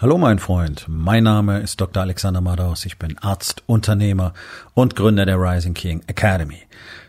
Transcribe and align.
Hallo 0.00 0.16
mein 0.16 0.38
Freund, 0.38 0.86
mein 0.88 1.24
Name 1.24 1.60
ist 1.60 1.78
Dr. 1.78 2.02
Alexander 2.02 2.40
Madaus, 2.40 2.86
ich 2.86 2.98
bin 2.98 3.18
Arzt, 3.18 3.62
Unternehmer 3.66 4.32
und 4.72 4.96
Gründer 4.96 5.26
der 5.26 5.36
Rising 5.36 5.74
King 5.74 6.02
Academy. 6.06 6.62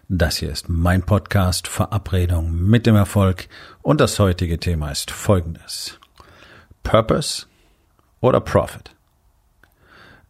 Das 0.10 0.36
hier 0.36 0.52
ist 0.52 0.67
mein 0.67 1.01
Podcast 1.01 1.69
Verabredung 1.69 2.54
mit 2.54 2.85
dem 2.85 2.97
Erfolg 2.97 3.47
und 3.81 4.01
das 4.01 4.19
heutige 4.19 4.59
Thema 4.59 4.91
ist 4.91 5.09
folgendes. 5.09 5.99
Purpose 6.84 7.46
oder 8.20 8.41
Profit? 8.41 8.94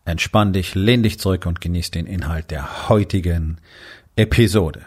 Entspann 0.06 0.54
dich, 0.54 0.76
lehn 0.76 1.02
dich 1.02 1.18
zurück 1.18 1.48
und 1.48 1.62
genieß 1.62 1.90
den 1.90 2.06
Inhalt 2.06 2.52
der 2.52 2.90
heutigen 2.90 3.58
Episode. 4.16 4.86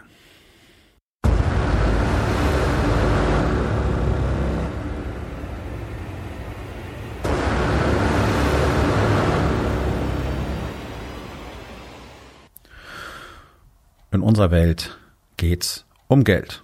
In 14.15 14.21
unserer 14.21 14.49
Welt 14.49 14.97
geht's 15.35 15.83
um 16.07 16.23
Geld. 16.23 16.63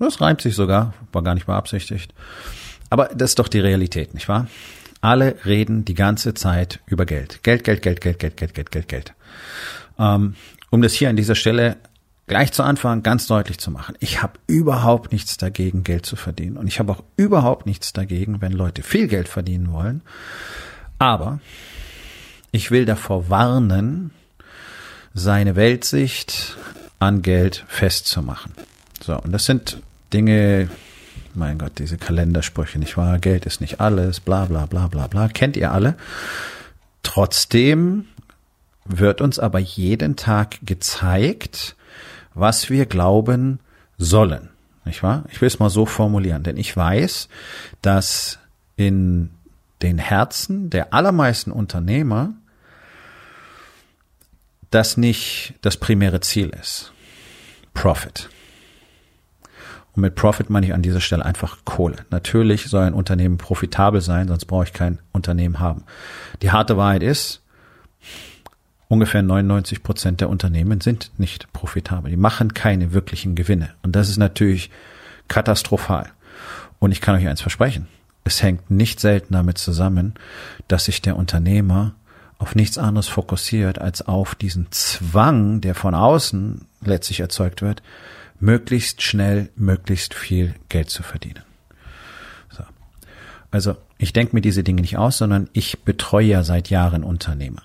Das 0.00 0.20
reimt 0.20 0.40
sich 0.40 0.56
sogar, 0.56 0.94
war 1.12 1.22
gar 1.22 1.34
nicht 1.34 1.46
beabsichtigt. 1.46 2.12
Aber 2.90 3.06
das 3.14 3.30
ist 3.30 3.38
doch 3.38 3.46
die 3.46 3.60
Realität, 3.60 4.14
nicht 4.14 4.28
wahr? 4.28 4.48
Alle 5.00 5.36
reden 5.44 5.84
die 5.84 5.94
ganze 5.94 6.34
Zeit 6.34 6.80
über 6.86 7.06
Geld. 7.06 7.44
Geld, 7.44 7.62
Geld, 7.62 7.82
Geld, 7.82 8.00
Geld, 8.00 8.18
Geld, 8.18 8.36
Geld, 8.36 8.54
Geld, 8.54 8.72
Geld, 8.72 8.88
Geld. 8.88 9.14
Ähm, 9.96 10.34
um 10.70 10.82
das 10.82 10.92
hier 10.92 11.08
an 11.08 11.14
dieser 11.14 11.36
Stelle 11.36 11.76
gleich 12.26 12.52
zu 12.52 12.64
Anfang 12.64 13.04
ganz 13.04 13.28
deutlich 13.28 13.58
zu 13.58 13.70
machen. 13.70 13.94
Ich 14.00 14.20
habe 14.20 14.40
überhaupt 14.48 15.12
nichts 15.12 15.36
dagegen, 15.36 15.84
Geld 15.84 16.04
zu 16.04 16.16
verdienen. 16.16 16.56
Und 16.56 16.66
ich 16.66 16.80
habe 16.80 16.90
auch 16.90 17.04
überhaupt 17.16 17.64
nichts 17.64 17.92
dagegen, 17.92 18.40
wenn 18.40 18.52
Leute 18.52 18.82
viel 18.82 19.06
Geld 19.06 19.28
verdienen 19.28 19.72
wollen. 19.72 20.02
Aber 20.98 21.38
ich 22.50 22.72
will 22.72 22.86
davor 22.86 23.30
warnen, 23.30 24.10
seine 25.14 25.56
Weltsicht 25.56 26.56
an 26.98 27.22
Geld 27.22 27.64
festzumachen. 27.68 28.52
So, 29.02 29.16
und 29.20 29.32
das 29.32 29.44
sind 29.44 29.78
Dinge, 30.12 30.68
mein 31.34 31.58
Gott, 31.58 31.78
diese 31.78 31.98
Kalendersprüche, 31.98 32.78
nicht 32.78 32.96
wahr? 32.96 33.18
Geld 33.18 33.46
ist 33.46 33.60
nicht 33.60 33.80
alles, 33.80 34.20
bla 34.20 34.46
bla 34.46 34.66
bla 34.66 34.88
bla 34.88 35.06
bla. 35.06 35.28
Kennt 35.28 35.56
ihr 35.56 35.72
alle? 35.72 35.94
Trotzdem 37.02 38.06
wird 38.84 39.20
uns 39.20 39.38
aber 39.38 39.58
jeden 39.58 40.16
Tag 40.16 40.58
gezeigt, 40.64 41.76
was 42.34 42.70
wir 42.70 42.86
glauben 42.86 43.60
sollen. 43.98 44.48
Nicht 44.84 45.02
wahr? 45.02 45.24
Ich 45.30 45.40
will 45.40 45.46
es 45.46 45.58
mal 45.58 45.70
so 45.70 45.86
formulieren, 45.86 46.42
denn 46.42 46.56
ich 46.56 46.74
weiß, 46.76 47.28
dass 47.82 48.38
in 48.76 49.30
den 49.82 49.98
Herzen 49.98 50.70
der 50.70 50.94
allermeisten 50.94 51.52
Unternehmer 51.52 52.32
das 54.70 54.96
nicht 54.96 55.54
das 55.62 55.76
primäre 55.76 56.20
Ziel 56.20 56.50
ist. 56.50 56.92
Profit. 57.74 58.28
Und 59.94 60.02
mit 60.02 60.14
Profit 60.14 60.50
meine 60.50 60.66
ich 60.66 60.74
an 60.74 60.82
dieser 60.82 61.00
Stelle 61.00 61.24
einfach 61.24 61.64
Kohle. 61.64 61.96
Natürlich 62.10 62.66
soll 62.66 62.84
ein 62.84 62.94
Unternehmen 62.94 63.38
profitabel 63.38 64.00
sein, 64.00 64.28
sonst 64.28 64.44
brauche 64.44 64.64
ich 64.64 64.72
kein 64.72 65.00
Unternehmen 65.12 65.58
haben. 65.58 65.84
Die 66.42 66.52
harte 66.52 66.76
Wahrheit 66.76 67.02
ist, 67.02 67.42
ungefähr 68.88 69.22
99 69.22 69.82
Prozent 69.82 70.20
der 70.20 70.28
Unternehmen 70.28 70.80
sind 70.80 71.10
nicht 71.18 71.52
profitabel. 71.52 72.10
Die 72.10 72.16
machen 72.16 72.54
keine 72.54 72.92
wirklichen 72.92 73.34
Gewinne. 73.34 73.70
Und 73.82 73.96
das 73.96 74.08
ist 74.08 74.18
natürlich 74.18 74.70
katastrophal. 75.28 76.10
Und 76.78 76.92
ich 76.92 77.00
kann 77.00 77.16
euch 77.16 77.26
eins 77.26 77.40
versprechen. 77.40 77.88
Es 78.24 78.42
hängt 78.42 78.70
nicht 78.70 79.00
selten 79.00 79.34
damit 79.34 79.58
zusammen, 79.58 80.14
dass 80.68 80.84
sich 80.84 81.02
der 81.02 81.16
Unternehmer 81.16 81.94
auf 82.38 82.54
nichts 82.54 82.78
anderes 82.78 83.08
fokussiert 83.08 83.80
als 83.80 84.06
auf 84.06 84.34
diesen 84.34 84.70
Zwang, 84.70 85.60
der 85.60 85.74
von 85.74 85.94
außen 85.94 86.66
letztlich 86.84 87.20
erzeugt 87.20 87.62
wird, 87.62 87.82
möglichst 88.38 89.02
schnell, 89.02 89.50
möglichst 89.56 90.14
viel 90.14 90.54
Geld 90.68 90.88
zu 90.88 91.02
verdienen. 91.02 91.42
So. 92.50 92.62
Also 93.50 93.76
ich 93.98 94.12
denke 94.12 94.36
mir 94.36 94.40
diese 94.40 94.62
Dinge 94.62 94.80
nicht 94.80 94.96
aus, 94.96 95.18
sondern 95.18 95.50
ich 95.52 95.80
betreue 95.80 96.26
ja 96.26 96.44
seit 96.44 96.70
Jahren 96.70 97.02
Unternehmer. 97.02 97.62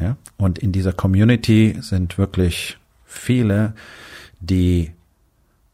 Ja? 0.00 0.16
Und 0.36 0.58
in 0.60 0.70
dieser 0.70 0.92
Community 0.92 1.76
sind 1.80 2.16
wirklich 2.16 2.78
viele, 3.04 3.74
die 4.38 4.92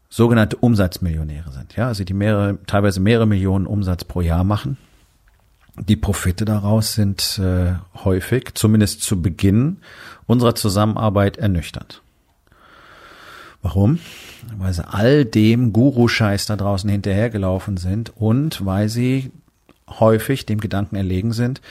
sogenannte 0.09 0.55
Umsatzmillionäre 0.55 1.51
sind. 1.51 1.75
Ja, 1.75 1.87
also 1.87 2.03
die 2.03 2.13
mehrere, 2.13 2.57
teilweise 2.65 2.99
mehrere 2.99 3.27
Millionen 3.27 3.67
Umsatz 3.67 4.05
pro 4.05 4.21
Jahr 4.21 4.43
machen 4.43 4.77
die 5.77 5.95
Profite 5.95 6.45
daraus 6.45 6.93
sind 6.93 7.39
äh, 7.39 7.73
häufig, 8.03 8.51
zumindest 8.55 9.01
zu 9.01 9.21
Beginn 9.21 9.77
unserer 10.25 10.55
Zusammenarbeit, 10.55 11.37
ernüchternd. 11.37 12.01
Warum? 13.61 13.99
Weil 14.57 14.73
sie 14.73 14.87
all 14.87 15.25
dem 15.25 15.73
Guru-Scheiß 15.73 16.45
da 16.45 16.55
draußen 16.55 16.89
hinterhergelaufen 16.89 17.77
sind 17.77 18.13
und 18.15 18.65
weil 18.65 18.89
sie 18.89 19.31
häufig 19.87 20.45
dem 20.45 20.59
Gedanken 20.59 20.95
erlegen 20.95 21.31
sind, 21.31 21.61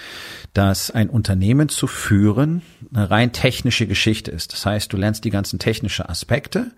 dass 0.53 0.91
ein 0.91 1.11
Unternehmen 1.11 1.69
zu 1.69 1.87
führen 1.87 2.63
eine 2.95 3.11
rein 3.11 3.33
technische 3.33 3.87
Geschichte 3.87 4.31
ist. 4.31 4.53
Das 4.53 4.65
heißt, 4.67 4.93
du 4.93 4.97
lernst 4.97 5.25
die 5.25 5.31
ganzen 5.31 5.59
technischen 5.59 6.07
Aspekte, 6.07 6.71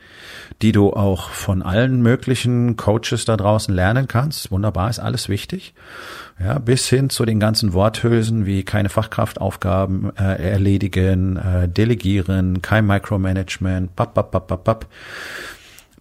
die 0.63 0.73
du 0.73 0.95
auch 0.95 1.29
von 1.29 1.63
allen 1.63 2.01
möglichen 2.01 2.77
Coaches 2.77 3.27
da 3.27 3.37
draußen 3.37 3.75
lernen 3.75 4.09
kannst. 4.09 4.51
Wunderbar, 4.51 4.89
ist 4.89 4.99
alles 4.99 5.29
wichtig. 5.29 5.75
Ja, 6.39 6.59
bis 6.59 6.89
hin 6.89 7.11
zu 7.11 7.25
den 7.25 7.41
ganzen 7.41 7.73
Worthülsen 7.73 8.47
wie 8.47 8.63
keine 8.63 8.89
Fachkraftaufgaben 8.89 10.17
äh, 10.17 10.51
erledigen, 10.53 11.37
äh, 11.37 11.69
delegieren, 11.69 12.63
kein 12.63 12.87
Micromanagement, 12.87 13.95
bap, 13.95 14.15
bap, 14.15 14.31
bap, 14.31 14.49
bap, 14.49 14.65
bap. 14.65 14.87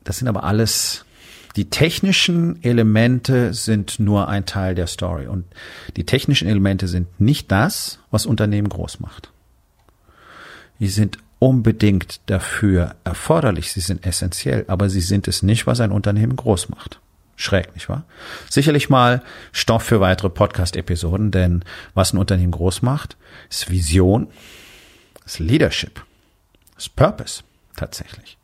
Das 0.03 0.17
sind 0.17 0.27
aber 0.27 0.43
alles 0.43 1.04
die 1.55 1.69
technischen 1.69 2.61
Elemente 2.63 3.53
sind 3.53 3.99
nur 3.99 4.27
ein 4.27 4.45
Teil 4.45 4.75
der 4.75 4.87
Story 4.87 5.27
und 5.27 5.45
die 5.95 6.05
technischen 6.05 6.47
Elemente 6.47 6.87
sind 6.87 7.19
nicht 7.19 7.51
das, 7.51 7.99
was 8.11 8.25
Unternehmen 8.25 8.67
groß 8.67 8.99
macht. 8.99 9.31
Die 10.79 10.89
sind 10.89 11.17
unbedingt 11.39 12.19
dafür 12.25 12.95
erforderlich, 13.03 13.71
sie 13.71 13.79
sind 13.79 14.05
essentiell, 14.05 14.65
aber 14.67 14.89
sie 14.89 15.01
sind 15.01 15.27
es 15.27 15.43
nicht, 15.43 15.67
was 15.67 15.79
ein 15.79 15.91
Unternehmen 15.91 16.35
groß 16.35 16.69
macht. 16.69 16.99
Schräg, 17.37 17.73
nicht 17.73 17.89
wahr? 17.89 18.05
Sicherlich 18.49 18.89
mal 18.89 19.21
Stoff 19.51 19.83
für 19.83 19.99
weitere 19.99 20.29
Podcast-Episoden, 20.29 21.31
denn 21.31 21.63
was 21.93 22.13
ein 22.13 22.17
Unternehmen 22.17 22.51
groß 22.51 22.81
macht, 22.81 23.17
ist 23.49 23.69
Vision, 23.69 24.27
ist 25.25 25.39
Leadership, 25.39 26.03
ist 26.77 26.95
Purpose 26.95 27.43
tatsächlich. 27.75 28.37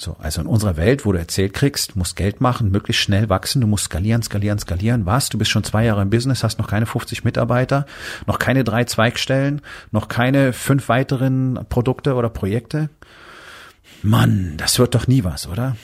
So, 0.00 0.16
also 0.18 0.40
in 0.40 0.46
unserer 0.46 0.78
Welt, 0.78 1.04
wo 1.04 1.12
du 1.12 1.18
erzählt 1.18 1.52
kriegst, 1.52 1.94
musst 1.94 2.16
Geld 2.16 2.40
machen, 2.40 2.70
möglichst 2.70 3.02
schnell 3.02 3.28
wachsen, 3.28 3.60
du 3.60 3.66
musst 3.66 3.84
skalieren, 3.84 4.22
skalieren, 4.22 4.58
skalieren. 4.58 5.04
Was? 5.04 5.28
Du 5.28 5.36
bist 5.36 5.50
schon 5.50 5.62
zwei 5.62 5.84
Jahre 5.84 6.00
im 6.00 6.08
Business, 6.08 6.42
hast 6.42 6.58
noch 6.58 6.68
keine 6.68 6.86
50 6.86 7.22
Mitarbeiter, 7.22 7.84
noch 8.26 8.38
keine 8.38 8.64
drei 8.64 8.84
Zweigstellen, 8.84 9.60
noch 9.90 10.08
keine 10.08 10.54
fünf 10.54 10.88
weiteren 10.88 11.66
Produkte 11.68 12.14
oder 12.14 12.30
Projekte. 12.30 12.88
Mann, 14.02 14.54
das 14.56 14.78
wird 14.78 14.94
doch 14.94 15.06
nie 15.06 15.22
was, 15.22 15.46
oder? 15.46 15.76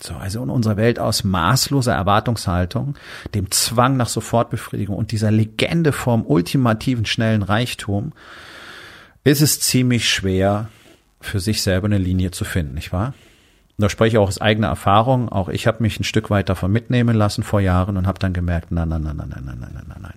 So, 0.00 0.16
also 0.16 0.42
in 0.42 0.50
unserer 0.50 0.76
Welt 0.76 0.98
aus 0.98 1.24
maßloser 1.24 1.94
Erwartungshaltung, 1.94 2.98
dem 3.34 3.50
Zwang 3.50 3.96
nach 3.96 4.08
Sofortbefriedigung 4.08 4.94
und 4.94 5.12
dieser 5.12 5.30
Legende 5.30 5.92
vom 5.92 6.26
ultimativen 6.26 7.06
schnellen 7.06 7.42
Reichtum, 7.42 8.12
ist 9.24 9.40
es 9.40 9.60
ziemlich 9.60 10.10
schwer, 10.10 10.68
für 11.22 11.40
sich 11.40 11.62
selber 11.62 11.86
eine 11.86 11.96
Linie 11.96 12.32
zu 12.32 12.44
finden, 12.44 12.74
nicht 12.74 12.92
wahr? 12.92 13.14
Da 13.78 13.88
spreche 13.88 14.16
ich 14.16 14.18
auch 14.18 14.28
aus 14.28 14.40
eigener 14.40 14.68
Erfahrung. 14.68 15.28
Auch 15.28 15.48
ich 15.48 15.66
habe 15.66 15.82
mich 15.82 15.98
ein 15.98 16.04
Stück 16.04 16.30
weit 16.30 16.48
davon 16.48 16.70
mitnehmen 16.70 17.16
lassen 17.16 17.42
vor 17.42 17.60
Jahren 17.60 17.96
und 17.96 18.06
habe 18.06 18.18
dann 18.18 18.32
gemerkt, 18.32 18.70
nein, 18.70 18.88
nein, 18.88 19.02
nein, 19.02 19.16
nein, 19.16 19.28
nein, 19.30 19.42
nein, 19.44 19.58
nein, 19.60 19.84
nein, 19.88 19.98
nein. 20.02 20.14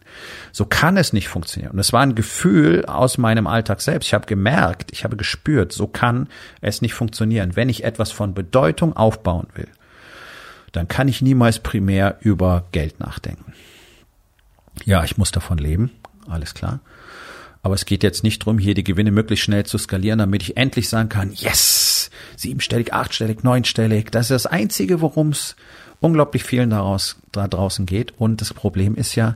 So 0.51 0.65
kann 0.65 0.97
es 0.97 1.13
nicht 1.13 1.29
funktionieren. 1.29 1.71
Und 1.71 1.79
es 1.79 1.93
war 1.93 2.01
ein 2.01 2.15
Gefühl 2.15 2.85
aus 2.85 3.17
meinem 3.17 3.47
Alltag 3.47 3.81
selbst. 3.81 4.07
Ich 4.07 4.13
habe 4.13 4.25
gemerkt, 4.25 4.91
ich 4.91 5.03
habe 5.03 5.15
gespürt, 5.15 5.71
so 5.71 5.87
kann 5.87 6.27
es 6.61 6.81
nicht 6.81 6.93
funktionieren. 6.93 7.55
Wenn 7.55 7.69
ich 7.69 7.83
etwas 7.83 8.11
von 8.11 8.33
Bedeutung 8.33 8.95
aufbauen 8.95 9.47
will, 9.55 9.69
dann 10.73 10.87
kann 10.87 11.07
ich 11.07 11.21
niemals 11.21 11.59
primär 11.59 12.17
über 12.19 12.65
Geld 12.73 12.99
nachdenken. 12.99 13.53
Ja, 14.83 15.05
ich 15.05 15.17
muss 15.17 15.31
davon 15.31 15.57
leben, 15.57 15.91
alles 16.27 16.53
klar. 16.53 16.81
Aber 17.63 17.73
es 17.73 17.85
geht 17.85 18.03
jetzt 18.03 18.23
nicht 18.23 18.45
drum, 18.45 18.59
hier 18.59 18.75
die 18.75 18.83
Gewinne 18.83 19.11
möglichst 19.11 19.45
schnell 19.45 19.65
zu 19.65 19.77
skalieren, 19.77 20.19
damit 20.19 20.43
ich 20.43 20.57
endlich 20.57 20.89
sagen 20.89 21.09
kann, 21.09 21.31
yes, 21.33 21.94
siebenstellig, 22.35 22.93
achtstellig, 22.93 23.43
neunstellig. 23.43 24.11
Das 24.11 24.25
ist 24.25 24.45
das 24.45 24.45
Einzige, 24.45 25.01
worum 25.01 25.29
es 25.29 25.55
unglaublich 25.99 26.43
vielen 26.43 26.69
daraus, 26.69 27.17
da 27.31 27.47
draußen 27.47 27.85
geht. 27.85 28.13
Und 28.17 28.41
das 28.41 28.53
Problem 28.53 28.95
ist 28.95 29.15
ja, 29.15 29.35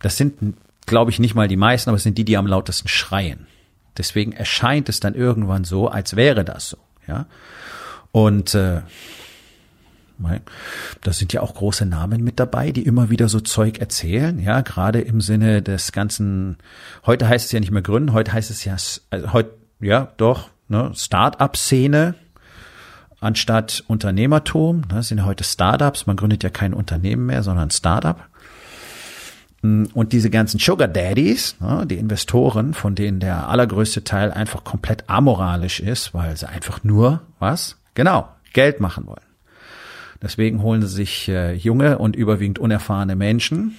das 0.00 0.16
sind, 0.16 0.56
glaube 0.86 1.10
ich, 1.10 1.18
nicht 1.18 1.34
mal 1.34 1.48
die 1.48 1.56
meisten, 1.56 1.90
aber 1.90 1.96
es 1.96 2.02
sind 2.02 2.18
die, 2.18 2.24
die 2.24 2.36
am 2.36 2.46
lautesten 2.46 2.88
schreien. 2.88 3.46
Deswegen 3.96 4.32
erscheint 4.32 4.88
es 4.88 5.00
dann 5.00 5.14
irgendwann 5.14 5.64
so, 5.64 5.88
als 5.88 6.16
wäre 6.16 6.44
das 6.44 6.70
so, 6.70 6.78
ja. 7.06 7.26
Und 8.10 8.54
äh, 8.54 8.82
Da 11.00 11.12
sind 11.12 11.32
ja 11.32 11.40
auch 11.40 11.54
große 11.54 11.84
Namen 11.86 12.22
mit 12.22 12.38
dabei, 12.38 12.70
die 12.70 12.82
immer 12.82 13.10
wieder 13.10 13.28
so 13.28 13.40
Zeug 13.40 13.78
erzählen, 13.78 14.38
ja, 14.38 14.60
gerade 14.60 15.00
im 15.00 15.20
Sinne 15.20 15.62
des 15.62 15.92
ganzen, 15.92 16.58
heute 17.06 17.28
heißt 17.28 17.46
es 17.46 17.52
ja 17.52 17.60
nicht 17.60 17.72
mehr 17.72 17.82
gründen, 17.82 18.12
heute 18.12 18.32
heißt 18.32 18.50
es 18.50 18.64
ja, 18.64 18.76
also 19.10 19.32
heute, 19.32 19.50
ja, 19.80 20.12
doch, 20.16 20.50
ne, 20.72 20.90
Start-up-Szene, 20.94 22.14
anstatt 23.20 23.84
Unternehmertum. 23.86 24.82
Das 24.88 25.08
sind 25.08 25.18
ja 25.18 25.24
heute 25.24 25.44
Startups. 25.44 26.06
Man 26.06 26.16
gründet 26.16 26.42
ja 26.42 26.50
kein 26.50 26.74
Unternehmen 26.74 27.26
mehr, 27.26 27.44
sondern 27.44 27.70
Startup. 27.70 28.18
Mm, 29.60 29.84
und 29.94 30.12
diese 30.12 30.30
ganzen 30.30 30.58
Sugar 30.58 30.88
Daddies, 30.88 31.56
ne, 31.60 31.86
die 31.86 31.98
Investoren, 31.98 32.74
von 32.74 32.96
denen 32.96 33.20
der 33.20 33.48
allergrößte 33.48 34.02
Teil 34.02 34.32
einfach 34.32 34.64
komplett 34.64 35.08
amoralisch 35.08 35.78
ist, 35.78 36.14
weil 36.14 36.36
sie 36.36 36.48
einfach 36.48 36.82
nur, 36.82 37.20
was? 37.38 37.76
Genau, 37.94 38.28
Geld 38.52 38.80
machen 38.80 39.06
wollen. 39.06 39.20
Deswegen 40.22 40.62
holen 40.62 40.82
sie 40.82 40.88
sich 40.88 41.28
äh, 41.28 41.52
junge 41.52 41.98
und 41.98 42.16
überwiegend 42.16 42.58
unerfahrene 42.58 43.16
Menschen, 43.16 43.76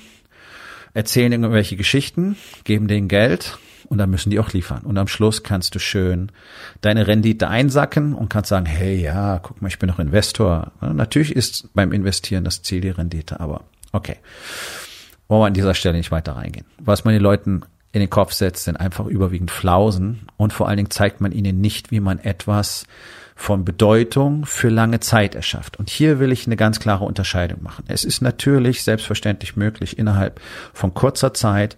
erzählen 0.94 1.32
irgendwelche 1.32 1.76
Geschichten, 1.76 2.36
geben 2.66 2.88
denen 2.88 3.08
Geld 3.08 3.58
und 3.86 3.98
dann 3.98 4.10
müssen 4.10 4.30
die 4.30 4.40
auch 4.40 4.52
liefern. 4.52 4.84
Und 4.84 4.98
am 4.98 5.08
Schluss 5.08 5.44
kannst 5.44 5.76
du 5.76 5.80
schön 5.80 6.32
deine 6.82 7.08
Rendite 7.08 7.48
einsacken 7.48 8.14
und 8.14 8.30
kannst 8.30 8.50
sagen, 8.50 8.66
hey, 8.66 9.02
ja, 9.02 9.40
guck 9.40 9.62
mal, 9.62 9.68
ich 9.68 9.80
bin 9.80 9.90
noch 9.90 10.00
Investor. 10.00 10.72
natürlich 10.82 11.36
ist 11.36 11.74
beim 11.74 11.92
Investieren 11.92 12.44
das 12.44 12.62
Ziel 12.62 12.82
die 12.82 12.90
Rendite, 12.90 13.40
aber 13.40 13.62
okay. 13.92 14.18
Wollen 15.28 15.42
wir 15.42 15.48
an 15.48 15.54
dieser 15.54 15.74
Stelle 15.74 15.98
nicht 15.98 16.12
weiter 16.12 16.36
reingehen. 16.36 16.66
Was 16.80 17.06
man 17.06 17.14
den 17.14 17.24
Leuten 17.24 17.64
in 17.92 18.00
den 18.00 18.10
Kopf 18.10 18.34
setzt, 18.34 18.66
sind 18.66 18.78
einfach 18.78 19.06
überwiegend 19.06 19.52
Flausen 19.52 20.28
und 20.38 20.52
vor 20.52 20.68
allen 20.68 20.78
Dingen 20.78 20.90
zeigt 20.90 21.22
man 21.22 21.32
ihnen 21.32 21.62
nicht, 21.62 21.92
wie 21.92 22.00
man 22.00 22.20
etwas 22.20 22.86
von 23.36 23.66
Bedeutung 23.66 24.46
für 24.46 24.70
lange 24.70 25.00
Zeit 25.00 25.36
erschafft. 25.36 25.78
Und 25.78 25.90
hier 25.90 26.20
will 26.20 26.32
ich 26.32 26.46
eine 26.46 26.56
ganz 26.56 26.80
klare 26.80 27.06
Unterscheidung 27.06 27.64
machen. 27.64 27.86
Es 27.88 28.04
ist 28.04 28.22
natürlich 28.22 28.84
selbstverständlich 28.84 29.56
möglich, 29.56 29.98
innerhalb 29.98 30.40
von 30.74 30.94
kurzer 30.94 31.34
Zeit 31.34 31.76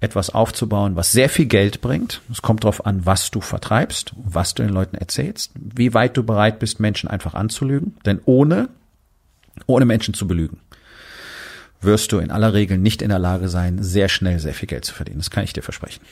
etwas 0.00 0.30
aufzubauen, 0.30 0.96
was 0.96 1.12
sehr 1.12 1.28
viel 1.28 1.46
Geld 1.46 1.80
bringt. 1.80 2.20
Es 2.30 2.42
kommt 2.42 2.64
darauf 2.64 2.86
an, 2.86 3.06
was 3.06 3.30
du 3.30 3.40
vertreibst, 3.40 4.12
was 4.16 4.54
du 4.54 4.62
den 4.62 4.72
Leuten 4.72 4.96
erzählst, 4.96 5.52
wie 5.54 5.94
weit 5.94 6.16
du 6.16 6.22
bereit 6.22 6.58
bist, 6.58 6.78
Menschen 6.78 7.08
einfach 7.08 7.34
anzulügen. 7.34 7.96
Denn 8.04 8.20
ohne, 8.24 8.68
ohne 9.66 9.86
Menschen 9.86 10.14
zu 10.14 10.28
belügen, 10.28 10.60
wirst 11.80 12.12
du 12.12 12.18
in 12.18 12.30
aller 12.30 12.54
Regel 12.54 12.78
nicht 12.78 13.02
in 13.02 13.08
der 13.08 13.18
Lage 13.18 13.48
sein, 13.48 13.82
sehr 13.82 14.08
schnell 14.08 14.38
sehr 14.38 14.54
viel 14.54 14.68
Geld 14.68 14.84
zu 14.84 14.94
verdienen. 14.94 15.18
Das 15.18 15.30
kann 15.30 15.44
ich 15.44 15.52
dir 15.52 15.62
versprechen. 15.62 16.02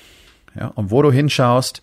Ja, 0.59 0.69
und 0.69 0.91
wo 0.91 1.03
du 1.03 1.13
hinschaust, 1.13 1.83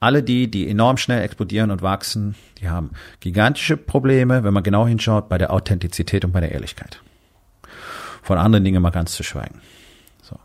alle 0.00 0.22
die, 0.22 0.50
die 0.50 0.68
enorm 0.68 0.96
schnell 0.96 1.22
explodieren 1.22 1.70
und 1.70 1.82
wachsen, 1.82 2.34
die 2.58 2.68
haben 2.68 2.90
gigantische 3.20 3.76
Probleme, 3.76 4.42
wenn 4.42 4.52
man 4.52 4.62
genau 4.64 4.86
hinschaut, 4.86 5.28
bei 5.28 5.38
der 5.38 5.52
Authentizität 5.52 6.24
und 6.24 6.32
bei 6.32 6.40
der 6.40 6.52
Ehrlichkeit. 6.52 7.00
Von 8.22 8.38
anderen 8.38 8.64
Dingen 8.64 8.82
mal 8.82 8.90
ganz 8.90 9.12
zu 9.12 9.22
schweigen. 9.22 9.60
So. 10.22 10.36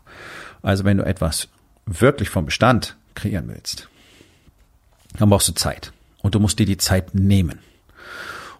Also 0.62 0.84
wenn 0.84 0.96
du 0.96 1.04
etwas 1.04 1.48
wirklich 1.86 2.28
vom 2.28 2.44
Bestand 2.44 2.96
kreieren 3.14 3.48
willst, 3.48 3.88
dann 5.18 5.30
brauchst 5.30 5.48
du 5.48 5.52
Zeit. 5.54 5.92
Und 6.22 6.34
du 6.34 6.40
musst 6.40 6.58
dir 6.58 6.66
die 6.66 6.76
Zeit 6.76 7.14
nehmen. 7.14 7.58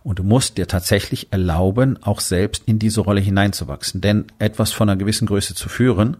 Und 0.03 0.19
du 0.19 0.25
musst 0.25 0.59
dir 0.59 0.67
tatsächlich 0.67 1.33
erlauben, 1.33 2.03
auch 2.03 2.21
selbst 2.21 2.63
in 2.67 2.79
diese 2.79 3.03
Rolle 3.03 3.21
hineinzuwachsen. 3.21 4.01
Denn 4.01 4.27
etwas 4.39 4.73
von 4.73 4.89
einer 4.89 4.99
gewissen 4.99 5.27
Größe 5.27 5.55
zu 5.55 5.69
führen, 5.69 6.17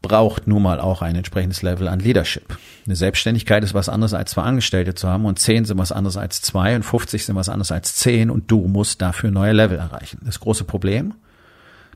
braucht 0.00 0.46
nun 0.46 0.62
mal 0.62 0.80
auch 0.80 1.02
ein 1.02 1.16
entsprechendes 1.16 1.62
Level 1.62 1.88
an 1.88 1.98
Leadership. 1.98 2.56
Eine 2.86 2.96
Selbstständigkeit 2.96 3.64
ist 3.64 3.74
was 3.74 3.88
anderes 3.88 4.14
als 4.14 4.30
zwei 4.30 4.42
Angestellte 4.42 4.94
zu 4.94 5.08
haben 5.08 5.24
und 5.24 5.38
zehn 5.38 5.64
sind 5.64 5.78
was 5.78 5.92
anderes 5.92 6.16
als 6.16 6.40
zwei 6.40 6.76
und 6.76 6.84
50 6.84 7.24
sind 7.24 7.36
was 7.36 7.48
anderes 7.48 7.72
als 7.72 7.96
zehn 7.96 8.30
und 8.30 8.50
du 8.50 8.68
musst 8.68 9.02
dafür 9.02 9.30
neue 9.30 9.52
Level 9.52 9.78
erreichen. 9.78 10.20
Das 10.24 10.40
große 10.40 10.64
Problem, 10.64 11.14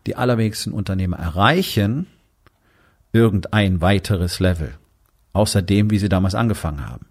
die 0.06 0.16
allerwenigsten 0.16 0.72
Unternehmer 0.72 1.18
erreichen 1.18 2.06
irgendein 3.12 3.80
weiteres 3.80 4.40
Level, 4.40 4.74
außer 5.32 5.62
dem, 5.62 5.90
wie 5.90 5.98
sie 5.98 6.08
damals 6.08 6.34
angefangen 6.34 6.88
haben. 6.88 7.06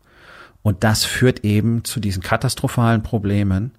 Und 0.63 0.83
das 0.83 1.05
führt 1.05 1.43
eben 1.43 1.83
zu 1.83 1.99
diesen 1.99 2.21
katastrophalen 2.21 3.01
Problemen, 3.01 3.71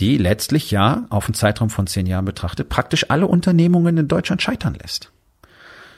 die 0.00 0.18
letztlich 0.18 0.70
ja 0.70 1.06
auf 1.10 1.26
einen 1.26 1.34
Zeitraum 1.34 1.70
von 1.70 1.86
zehn 1.86 2.06
Jahren 2.06 2.24
betrachtet 2.24 2.68
praktisch 2.68 3.10
alle 3.10 3.26
Unternehmungen 3.26 3.98
in 3.98 4.08
Deutschland 4.08 4.42
scheitern 4.42 4.74
lässt. 4.74 5.12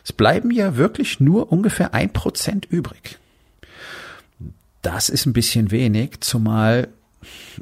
Es 0.04 0.12
bleiben 0.12 0.50
ja 0.50 0.76
wirklich 0.76 1.20
nur 1.20 1.52
ungefähr 1.52 1.94
ein 1.94 2.12
Prozent 2.12 2.66
übrig. 2.66 3.18
Das 4.82 5.08
ist 5.08 5.26
ein 5.26 5.32
bisschen 5.32 5.70
wenig, 5.70 6.20
zumal 6.20 6.88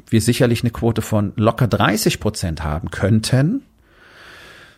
wir 0.07 0.21
sicherlich 0.21 0.61
eine 0.63 0.71
Quote 0.71 1.01
von 1.01 1.33
locker 1.35 1.67
30 1.67 2.19
Prozent 2.19 2.63
haben 2.63 2.91
könnten, 2.91 3.63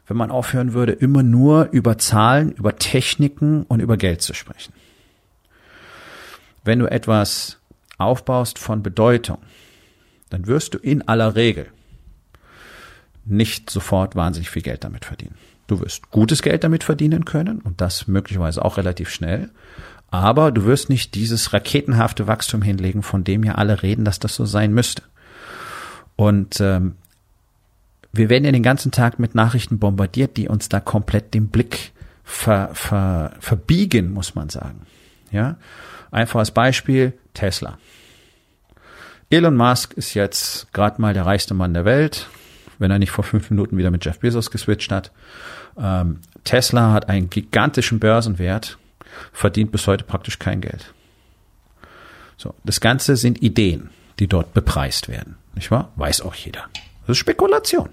wenn 0.08 0.18
man 0.18 0.32
aufhören 0.32 0.74
würde, 0.74 0.94
immer 0.94 1.24
nur 1.24 1.70
über 1.72 1.98
Zahlen, 1.98 2.52
über 2.52 2.78
Techniken 2.78 3.64
und 3.64 3.80
über 3.80 3.98
Geld 3.98 4.22
zu 4.22 4.34
sprechen. 4.34 4.74
Wenn 6.64 6.80
du 6.80 6.88
etwas 6.88 7.60
aufbaust 7.98 8.60
von 8.60 8.84
Bedeutung, 8.84 9.38
dann 10.30 10.48
wirst 10.48 10.74
du 10.74 10.78
in 10.80 11.08
aller 11.08 11.36
Regel 11.36 11.68
nicht 13.26 13.70
sofort 13.70 14.16
wahnsinnig 14.16 14.50
viel 14.50 14.64
Geld 14.64 14.84
damit 14.84 15.06
verdienen. 15.06 15.38
Du 15.68 15.80
wirst 15.80 16.12
gutes 16.12 16.42
Geld 16.42 16.64
damit 16.64 16.84
verdienen 16.84 17.26
können 17.26 17.60
und 17.60 17.82
das 17.82 18.08
möglicherweise 18.08 18.64
auch 18.64 18.78
relativ 18.78 19.10
schnell. 19.10 19.50
Aber 20.10 20.52
du 20.52 20.66
wirst 20.66 20.90
nicht 20.90 21.16
dieses 21.16 21.54
raketenhafte 21.54 22.28
Wachstum 22.28 22.62
hinlegen, 22.62 23.02
von 23.02 23.24
dem 23.24 23.44
ja 23.44 23.56
alle 23.56 23.82
reden, 23.82 24.04
dass 24.04 24.20
das 24.20 24.36
so 24.36 24.46
sein 24.46 24.74
müsste. 24.74 25.04
Und 26.18 26.60
ähm, 26.60 26.96
wir 28.12 28.30
werden 28.30 28.44
ja 28.44 28.52
den 28.52 28.64
ganzen 28.64 28.92
Tag 28.92 29.20
mit 29.20 29.36
Nachrichten 29.36 29.80
bombardiert, 29.80 30.36
die 30.36 30.50
uns 30.50 30.68
da 30.68 30.82
komplett 30.82 31.34
den 31.34 31.48
Blick 31.48 31.94
ver, 32.24 32.72
ver, 32.74 33.34
verbiegen, 33.40 34.12
muss 34.12 34.36
man 34.36 34.50
sagen. 34.50 34.82
Ja, 35.32 35.56
einfaches 36.12 36.52
Beispiel 36.52 37.14
Tesla. 37.34 37.78
Elon 39.30 39.56
Musk 39.56 39.94
ist 39.94 40.14
jetzt 40.14 40.74
gerade 40.74 41.02
mal 41.02 41.14
der 41.14 41.26
reichste 41.26 41.54
Mann 41.54 41.74
der 41.74 41.86
Welt, 41.86 42.28
wenn 42.82 42.92
er 42.92 43.00
nicht 43.00 43.12
vor 43.12 43.24
fünf 43.24 43.50
Minuten 43.50 43.78
wieder 43.78 43.92
mit 43.92 44.04
Jeff 44.04 44.20
Bezos 44.20 44.52
geswitcht 44.52 44.92
hat. 44.92 45.12
Ähm, 45.78 46.20
Tesla 46.44 46.92
hat 46.92 47.08
einen 47.08 47.30
gigantischen 47.30 48.00
Börsenwert, 48.00 48.78
verdient 49.32 49.72
bis 49.72 49.88
heute 49.88 50.04
praktisch 50.04 50.40
kein 50.40 50.62
Geld. 50.62 50.94
So, 52.38 52.56
das 52.64 52.82
Ganze 52.82 53.16
sind 53.16 53.42
Ideen, 53.42 53.92
die 54.20 54.28
dort 54.28 54.54
bepreist 54.54 55.08
werden, 55.08 55.38
nicht 55.56 55.72
wahr? 55.72 55.92
Weiß 55.96 56.22
auch 56.22 56.34
jeder. 56.34 56.66
Das 57.02 57.16
ist 57.16 57.20
Spekulation. 57.20 57.90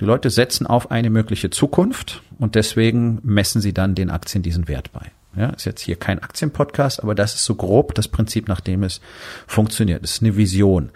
Die 0.00 0.04
Leute 0.04 0.28
setzen 0.28 0.66
auf 0.66 0.90
eine 0.90 1.08
mögliche 1.08 1.50
Zukunft 1.50 2.22
und 2.38 2.56
deswegen 2.56 3.20
messen 3.22 3.60
sie 3.60 3.72
dann 3.72 3.94
den 3.94 4.10
Aktien 4.10 4.42
diesen 4.42 4.68
Wert 4.68 4.92
bei. 4.92 5.10
Ja, 5.36 5.50
ist 5.50 5.64
jetzt 5.64 5.80
hier 5.80 5.96
kein 5.96 6.22
Aktienpodcast, 6.22 7.02
aber 7.02 7.14
das 7.14 7.34
ist 7.34 7.44
so 7.44 7.54
grob 7.56 7.94
das 7.94 8.08
Prinzip, 8.08 8.48
nach 8.48 8.60
dem 8.60 8.82
es 8.84 9.00
funktioniert. 9.46 10.04
Es 10.04 10.12
ist 10.12 10.22
eine 10.22 10.36
Vision, 10.36 10.90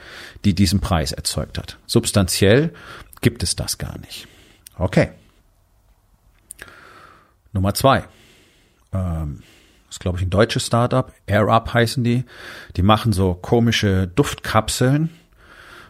die 0.44 0.54
diesen 0.54 0.80
Preis 0.80 1.12
erzeugt 1.12 1.58
hat. 1.58 1.78
Substanziell 1.86 2.72
gibt 3.20 3.42
es 3.42 3.56
das 3.56 3.78
gar 3.78 3.98
nicht. 3.98 4.28
Okay. 4.76 5.10
Nummer 7.52 7.74
zwei. 7.74 8.04
Ähm, 8.92 9.42
ist, 9.90 10.00
glaube 10.00 10.18
ich, 10.18 10.24
ein 10.24 10.30
deutsches 10.30 10.66
Startup. 10.66 11.12
AirUp 11.26 11.72
heißen 11.72 12.04
die. 12.04 12.24
Die 12.76 12.82
machen 12.82 13.12
so 13.12 13.34
komische 13.34 14.06
Duftkapseln, 14.06 15.10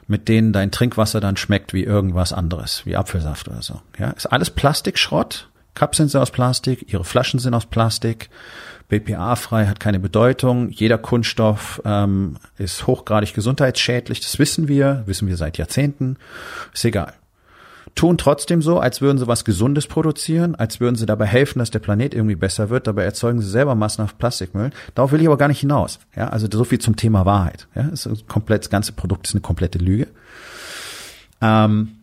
mit 0.07 0.29
denen 0.29 0.53
dein 0.53 0.71
Trinkwasser 0.71 1.21
dann 1.21 1.37
schmeckt 1.37 1.75
wie 1.75 1.85
irgendwas 1.85 2.33
anderes, 2.33 2.87
wie 2.87 2.97
Apfelsaft 2.97 3.49
oder 3.49 3.63
so. 3.63 3.83
Ja, 3.99 4.11
ist 4.11 4.27
alles 4.27 4.51
Plastikschrott. 4.51 5.49
Kapseln 5.79 6.09
sind 6.09 6.21
aus 6.21 6.31
Plastik, 6.31 6.93
ihre 6.93 7.05
Flaschen 7.05 7.39
sind 7.39 7.55
aus 7.55 7.67
Plastik. 7.67 8.31
BPA-frei 8.89 9.67
hat 9.67 9.81
keine 9.81 10.01
Bedeutung. 10.01 10.71
Jeder 10.71 10.99
Kunststoff 10.99 11.81
ähm, 11.85 12.37
ist 12.57 12.87
hochgradig 12.87 13.35
gesundheitsschädlich. 13.35 14.21
Das 14.21 14.39
wissen 14.39 14.67
wir, 14.67 15.03
wissen 15.07 15.29
wir 15.29 15.37
seit 15.37 15.59
Jahrzehnten. 15.59 16.17
Ist 16.73 16.85
egal 16.85 17.13
tun 17.95 18.17
trotzdem 18.17 18.63
so, 18.63 18.79
als 18.79 19.01
würden 19.01 19.19
sie 19.19 19.27
was 19.27 19.45
Gesundes 19.45 19.89
produzieren, 19.89 20.55
als 20.55 20.79
würden 20.79 20.95
sie 20.95 21.07
dabei 21.07 21.27
helfen, 21.27 21.59
dass 21.59 21.71
der 21.71 21.81
Planet 21.81 22.15
irgendwie 22.15 22.37
besser 22.37 22.71
wird. 22.71 22.87
Dabei 22.87 23.03
erzeugen 23.03 23.41
sie 23.41 23.51
selber 23.51 23.75
massenhaft 23.75 24.19
Plastikmüll. 24.19 24.71
Darauf 24.95 25.11
will 25.11 25.21
ich 25.21 25.27
aber 25.27 25.37
gar 25.37 25.49
nicht 25.49 25.61
hinaus. 25.61 25.99
Ja, 26.15 26.29
also 26.29 26.47
so 26.51 26.65
viel 26.65 26.79
zum 26.79 26.95
Thema 26.95 27.27
Wahrheit. 27.27 27.67
Ja, 27.75 27.89
ist 27.89 28.09
komplett, 28.29 28.63
das 28.63 28.71
ganze 28.71 28.93
Produkt 28.93 29.27
ist 29.27 29.35
eine 29.35 29.41
komplette 29.41 29.79
Lüge. 29.79 30.07
Ähm, 31.41 31.98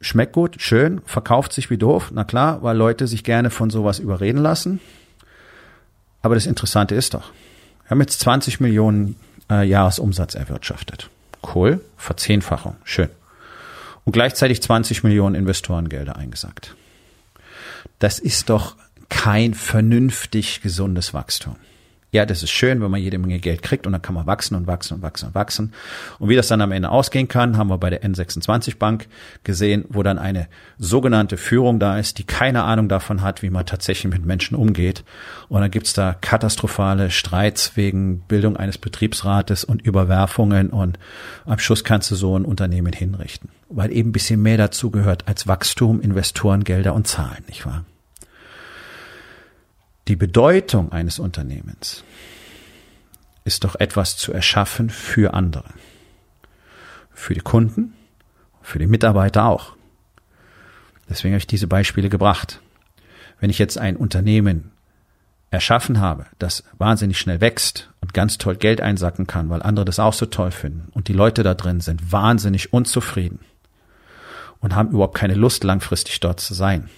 schmeckt 0.00 0.32
gut, 0.32 0.56
schön, 0.60 1.00
verkauft 1.04 1.52
sich 1.52 1.70
wie 1.70 1.78
doof. 1.78 2.10
Na 2.12 2.24
klar, 2.24 2.62
weil 2.62 2.76
Leute 2.76 3.06
sich 3.06 3.24
gerne 3.24 3.50
von 3.50 3.70
sowas 3.70 3.98
überreden 3.98 4.38
lassen. 4.38 4.80
Aber 6.22 6.34
das 6.34 6.46
Interessante 6.46 6.94
ist 6.94 7.14
doch, 7.14 7.30
wir 7.84 7.90
haben 7.90 8.00
jetzt 8.00 8.20
20 8.20 8.60
Millionen 8.60 9.16
äh, 9.50 9.66
Jahresumsatz 9.66 10.34
erwirtschaftet. 10.34 11.08
Cool, 11.54 11.80
Verzehnfachung, 11.96 12.76
schön 12.84 13.08
und 14.08 14.12
gleichzeitig 14.12 14.62
20 14.62 15.04
Millionen 15.04 15.34
Investorengelder 15.34 16.16
eingesackt. 16.16 16.74
Das 17.98 18.18
ist 18.18 18.48
doch 18.48 18.74
kein 19.10 19.52
vernünftig 19.52 20.62
gesundes 20.62 21.12
Wachstum. 21.12 21.56
Ja, 22.10 22.24
das 22.24 22.42
ist 22.42 22.50
schön, 22.50 22.80
wenn 22.80 22.90
man 22.90 23.02
jede 23.02 23.18
Menge 23.18 23.38
Geld 23.38 23.60
kriegt 23.60 23.86
und 23.86 23.92
dann 23.92 24.00
kann 24.00 24.14
man 24.14 24.26
wachsen 24.26 24.54
und 24.54 24.66
wachsen 24.66 24.94
und 24.94 25.02
wachsen 25.02 25.26
und 25.26 25.34
wachsen. 25.34 25.74
Und 26.18 26.30
wie 26.30 26.36
das 26.36 26.48
dann 26.48 26.62
am 26.62 26.72
Ende 26.72 26.88
ausgehen 26.88 27.28
kann, 27.28 27.58
haben 27.58 27.68
wir 27.68 27.76
bei 27.76 27.90
der 27.90 28.02
N26 28.02 28.78
Bank 28.78 29.08
gesehen, 29.44 29.84
wo 29.90 30.02
dann 30.02 30.18
eine 30.18 30.48
sogenannte 30.78 31.36
Führung 31.36 31.78
da 31.78 31.98
ist, 31.98 32.16
die 32.16 32.24
keine 32.24 32.64
Ahnung 32.64 32.88
davon 32.88 33.20
hat, 33.20 33.42
wie 33.42 33.50
man 33.50 33.66
tatsächlich 33.66 34.10
mit 34.10 34.24
Menschen 34.24 34.54
umgeht. 34.54 35.04
Und 35.50 35.60
dann 35.60 35.70
gibt's 35.70 35.92
da 35.92 36.14
katastrophale 36.14 37.10
Streits 37.10 37.76
wegen 37.76 38.20
Bildung 38.20 38.56
eines 38.56 38.78
Betriebsrates 38.78 39.64
und 39.64 39.82
Überwerfungen 39.82 40.70
und 40.70 40.98
am 41.44 41.58
Schluss 41.58 41.84
kannst 41.84 42.10
du 42.10 42.14
so 42.14 42.38
ein 42.38 42.46
Unternehmen 42.46 42.94
hinrichten. 42.94 43.50
Weil 43.68 43.92
eben 43.92 44.08
ein 44.08 44.12
bisschen 44.12 44.40
mehr 44.40 44.56
dazu 44.56 44.90
gehört 44.90 45.28
als 45.28 45.46
Wachstum, 45.46 46.00
Investoren, 46.00 46.64
Gelder 46.64 46.94
und 46.94 47.06
Zahlen, 47.06 47.44
nicht 47.48 47.66
wahr? 47.66 47.84
Die 50.08 50.16
Bedeutung 50.16 50.90
eines 50.90 51.18
Unternehmens 51.18 52.02
ist 53.44 53.64
doch 53.64 53.74
etwas 53.74 54.16
zu 54.16 54.32
erschaffen 54.32 54.88
für 54.88 55.34
andere. 55.34 55.68
Für 57.12 57.34
die 57.34 57.40
Kunden, 57.40 57.92
für 58.62 58.78
die 58.78 58.86
Mitarbeiter 58.86 59.44
auch. 59.44 59.76
Deswegen 61.10 61.34
habe 61.34 61.40
ich 61.40 61.46
diese 61.46 61.66
Beispiele 61.66 62.08
gebracht. 62.08 62.60
Wenn 63.38 63.50
ich 63.50 63.58
jetzt 63.58 63.76
ein 63.76 63.96
Unternehmen 63.96 64.70
erschaffen 65.50 66.00
habe, 66.00 66.24
das 66.38 66.64
wahnsinnig 66.78 67.18
schnell 67.18 67.42
wächst 67.42 67.90
und 68.00 68.14
ganz 68.14 68.38
toll 68.38 68.56
Geld 68.56 68.80
einsacken 68.80 69.26
kann, 69.26 69.50
weil 69.50 69.62
andere 69.62 69.84
das 69.84 69.98
auch 69.98 70.14
so 70.14 70.24
toll 70.24 70.52
finden 70.52 70.88
und 70.92 71.08
die 71.08 71.12
Leute 71.12 71.42
da 71.42 71.52
drin 71.52 71.80
sind 71.80 72.12
wahnsinnig 72.12 72.72
unzufrieden 72.72 73.40
und 74.60 74.74
haben 74.74 74.90
überhaupt 74.90 75.16
keine 75.16 75.34
Lust, 75.34 75.64
langfristig 75.64 76.20
dort 76.20 76.40
zu 76.40 76.54
sein, 76.54 76.88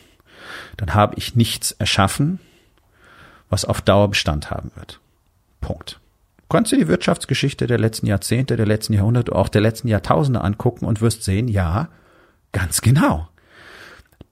dann 0.77 0.95
habe 0.95 1.17
ich 1.17 1.35
nichts 1.35 1.73
erschaffen, 1.73 2.39
was 3.51 3.65
auf 3.65 3.83
Dauer 3.83 4.09
Bestand 4.09 4.51
haben 4.51 4.71
wird. 4.77 5.01
Punkt. 5.61 6.01
Kannst 6.49 6.73
du 6.73 6.77
die 6.77 6.89
Wirtschaftsgeschichte 6.89 7.67
der 7.67 7.79
letzten 7.79 8.07
Jahrzehnte, 8.07 8.57
der 8.57 8.67
letzten 8.67 8.95
Jahrhunderte, 8.95 9.35
auch 9.35 9.49
der 9.49 9.61
letzten 9.61 9.89
Jahrtausende 9.89 10.41
angucken 10.41 10.85
und 10.85 11.01
wirst 11.01 11.23
sehen, 11.23 11.47
ja, 11.47 11.89
ganz 12.53 12.81
genau. 12.81 13.29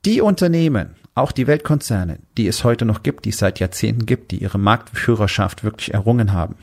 Die 0.04 0.20
Unternehmen, 0.20 0.96
auch 1.14 1.32
die 1.32 1.46
Weltkonzerne, 1.46 2.18
die 2.36 2.48
es 2.48 2.64
heute 2.64 2.84
noch 2.84 3.02
gibt, 3.02 3.24
die 3.24 3.30
es 3.30 3.38
seit 3.38 3.60
Jahrzehnten 3.60 4.06
gibt, 4.06 4.30
die 4.30 4.38
ihre 4.38 4.58
Marktführerschaft 4.58 5.62
wirklich 5.62 5.94
errungen 5.94 6.32
haben, 6.32 6.56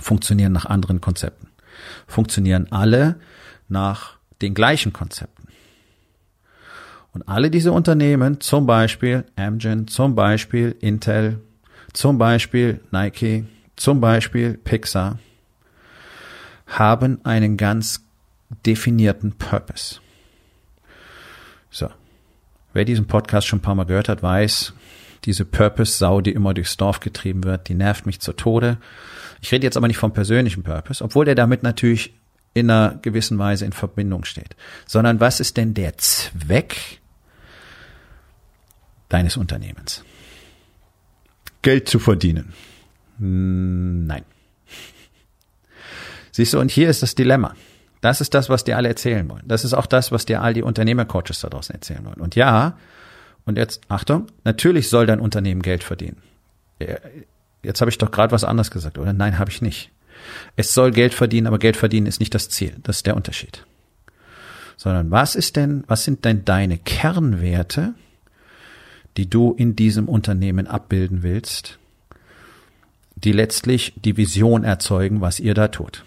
funktionieren 0.00 0.52
nach 0.52 0.66
anderen 0.66 1.00
Konzepten. 1.00 1.48
Funktionieren 2.06 2.68
alle 2.70 3.20
nach 3.68 4.18
den 4.42 4.54
gleichen 4.54 4.92
Konzepten. 4.92 5.48
Und 7.12 7.28
alle 7.28 7.50
diese 7.50 7.72
Unternehmen, 7.72 8.40
zum 8.40 8.66
Beispiel 8.66 9.24
Amgen, 9.36 9.88
zum 9.88 10.14
Beispiel 10.14 10.76
Intel, 10.80 11.40
zum 11.92 12.18
Beispiel 12.18 12.80
Nike, 12.92 13.44
zum 13.76 14.00
Beispiel 14.00 14.54
Pixar, 14.54 15.18
haben 16.66 17.24
einen 17.24 17.56
ganz 17.56 18.04
definierten 18.64 19.32
Purpose. 19.32 20.00
So. 21.70 21.88
Wer 22.72 22.84
diesen 22.84 23.06
Podcast 23.06 23.48
schon 23.48 23.58
ein 23.58 23.62
paar 23.62 23.74
Mal 23.74 23.86
gehört 23.86 24.08
hat, 24.08 24.22
weiß, 24.22 24.74
diese 25.24 25.44
Purpose-Sau, 25.44 26.20
die 26.20 26.32
immer 26.32 26.54
durchs 26.54 26.76
Dorf 26.76 27.00
getrieben 27.00 27.44
wird, 27.44 27.68
die 27.68 27.74
nervt 27.74 28.06
mich 28.06 28.20
zu 28.20 28.32
Tode. 28.32 28.78
Ich 29.42 29.50
rede 29.52 29.66
jetzt 29.66 29.76
aber 29.76 29.88
nicht 29.88 29.98
vom 29.98 30.12
persönlichen 30.12 30.62
Purpose, 30.62 31.02
obwohl 31.02 31.24
der 31.24 31.34
damit 31.34 31.62
natürlich 31.62 32.14
in 32.54 32.70
einer 32.70 32.98
gewissen 33.02 33.38
Weise 33.38 33.64
in 33.64 33.72
Verbindung 33.72 34.24
steht, 34.24 34.56
sondern 34.86 35.20
was 35.20 35.40
ist 35.40 35.56
denn 35.56 35.74
der 35.74 35.96
Zweck 35.98 37.00
deines 39.10 39.36
Unternehmens. 39.36 40.02
Geld 41.60 41.88
zu 41.88 41.98
verdienen. 41.98 42.54
Hm, 43.18 44.06
nein. 44.06 44.24
Siehst 46.32 46.54
du, 46.54 46.60
und 46.60 46.70
hier 46.70 46.88
ist 46.88 47.02
das 47.02 47.14
Dilemma. 47.14 47.54
Das 48.00 48.22
ist 48.22 48.32
das, 48.32 48.48
was 48.48 48.64
dir 48.64 48.78
alle 48.78 48.88
erzählen 48.88 49.28
wollen. 49.28 49.42
Das 49.44 49.64
ist 49.64 49.74
auch 49.74 49.84
das, 49.84 50.10
was 50.10 50.24
dir 50.24 50.40
all 50.40 50.54
die 50.54 50.62
Unternehmercoaches 50.62 51.40
da 51.40 51.50
draußen 51.50 51.74
erzählen 51.74 52.02
wollen. 52.06 52.20
Und 52.20 52.34
ja, 52.34 52.78
und 53.44 53.58
jetzt, 53.58 53.82
Achtung, 53.88 54.28
natürlich 54.44 54.88
soll 54.88 55.04
dein 55.04 55.20
Unternehmen 55.20 55.60
Geld 55.60 55.84
verdienen. 55.84 56.22
Jetzt 57.62 57.82
habe 57.82 57.90
ich 57.90 57.98
doch 57.98 58.10
gerade 58.10 58.32
was 58.32 58.44
anderes 58.44 58.70
gesagt, 58.70 58.96
oder? 58.96 59.12
Nein, 59.12 59.38
habe 59.38 59.50
ich 59.50 59.60
nicht. 59.60 59.90
Es 60.56 60.74
soll 60.74 60.90
Geld 60.90 61.14
verdienen, 61.14 61.46
aber 61.46 61.58
Geld 61.58 61.76
verdienen 61.76 62.06
ist 62.06 62.20
nicht 62.20 62.34
das 62.34 62.48
Ziel. 62.48 62.76
Das 62.82 62.98
ist 62.98 63.06
der 63.06 63.16
Unterschied. 63.16 63.64
Sondern 64.76 65.10
was 65.10 65.34
ist 65.34 65.56
denn, 65.56 65.84
was 65.86 66.04
sind 66.04 66.24
denn 66.24 66.44
deine 66.44 66.78
Kernwerte, 66.78 67.94
die 69.16 69.28
du 69.28 69.52
in 69.52 69.76
diesem 69.76 70.08
Unternehmen 70.08 70.66
abbilden 70.66 71.22
willst, 71.22 71.78
die 73.16 73.32
letztlich 73.32 73.92
die 73.96 74.16
Vision 74.16 74.64
erzeugen, 74.64 75.20
was 75.20 75.40
ihr 75.40 75.54
da 75.54 75.68
tut. 75.68 76.04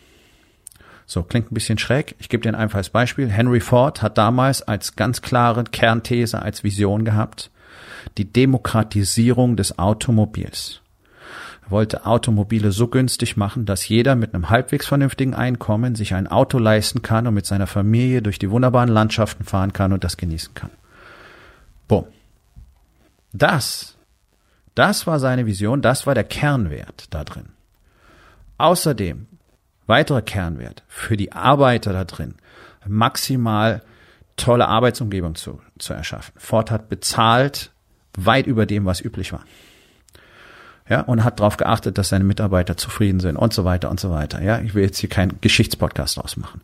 So, 1.05 1.21
klingt 1.21 1.51
ein 1.51 1.53
bisschen 1.53 1.77
schräg. 1.77 2.15
Ich 2.19 2.29
gebe 2.29 2.41
dir 2.41 2.49
ein 2.49 2.55
einfaches 2.55 2.89
Beispiel. 2.89 3.29
Henry 3.29 3.59
Ford 3.59 4.01
hat 4.01 4.17
damals 4.17 4.61
als 4.61 4.95
ganz 4.95 5.21
klare 5.21 5.63
Kernthese, 5.65 6.41
als 6.41 6.63
Vision 6.63 7.05
gehabt, 7.05 7.51
die 8.17 8.31
Demokratisierung 8.31 9.55
des 9.57 9.77
Automobils. 9.77 10.81
Wollte 11.73 12.05
Automobile 12.05 12.71
so 12.71 12.87
günstig 12.87 13.35
machen, 13.35 13.65
dass 13.65 13.87
jeder 13.87 14.13
mit 14.13 14.35
einem 14.35 14.51
halbwegs 14.51 14.85
vernünftigen 14.85 15.33
Einkommen 15.33 15.95
sich 15.95 16.13
ein 16.13 16.27
Auto 16.27 16.59
leisten 16.59 17.01
kann 17.01 17.25
und 17.25 17.33
mit 17.33 17.47
seiner 17.47 17.65
Familie 17.65 18.21
durch 18.21 18.37
die 18.37 18.51
wunderbaren 18.51 18.89
Landschaften 18.89 19.43
fahren 19.43 19.73
kann 19.73 19.91
und 19.91 20.03
das 20.03 20.15
genießen 20.15 20.53
kann. 20.53 20.69
Boom. 21.87 22.05
Das, 23.31 23.97
das 24.75 25.07
war 25.07 25.17
seine 25.17 25.47
Vision, 25.47 25.81
das 25.81 26.05
war 26.05 26.13
der 26.13 26.25
Kernwert 26.25 27.07
da 27.09 27.23
drin. 27.23 27.47
Außerdem, 28.59 29.25
weiterer 29.87 30.21
Kernwert 30.21 30.83
für 30.87 31.17
die 31.17 31.31
Arbeiter 31.31 31.91
da 31.91 32.03
drin, 32.03 32.35
maximal 32.87 33.81
tolle 34.35 34.67
Arbeitsumgebung 34.67 35.33
zu, 35.33 35.59
zu 35.79 35.93
erschaffen. 35.93 36.35
Ford 36.37 36.69
hat 36.69 36.87
bezahlt 36.87 37.71
weit 38.15 38.45
über 38.45 38.67
dem, 38.67 38.85
was 38.85 39.01
üblich 39.01 39.33
war. 39.33 39.43
Ja, 40.89 41.01
und 41.01 41.23
hat 41.23 41.39
darauf 41.39 41.57
geachtet, 41.57 41.97
dass 41.97 42.09
seine 42.09 42.25
Mitarbeiter 42.25 42.75
zufrieden 42.75 43.21
sind 43.21 43.37
und 43.37 43.53
so 43.53 43.63
weiter 43.63 43.89
und 43.89 43.99
so 43.99 44.11
weiter. 44.11 44.41
Ja, 44.41 44.59
ich 44.59 44.75
will 44.75 44.83
jetzt 44.83 44.97
hier 44.99 45.09
keinen 45.09 45.39
Geschichtspodcast 45.39 46.17
draus 46.17 46.35
machen. 46.35 46.61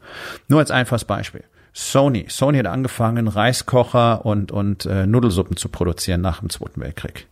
Nur 0.49 0.59
als 0.59 0.71
einfaches 0.71 1.05
Beispiel. 1.05 1.43
Sony. 1.71 2.25
Sony 2.27 2.57
hat 2.57 2.67
angefangen, 2.67 3.27
Reiskocher 3.27 4.25
und, 4.25 4.51
und 4.51 4.85
äh, 4.85 5.05
Nudelsuppen 5.05 5.55
zu 5.55 5.69
produzieren 5.69 6.19
nach 6.19 6.39
dem 6.39 6.49
Zweiten 6.49 6.81
Weltkrieg. 6.81 7.27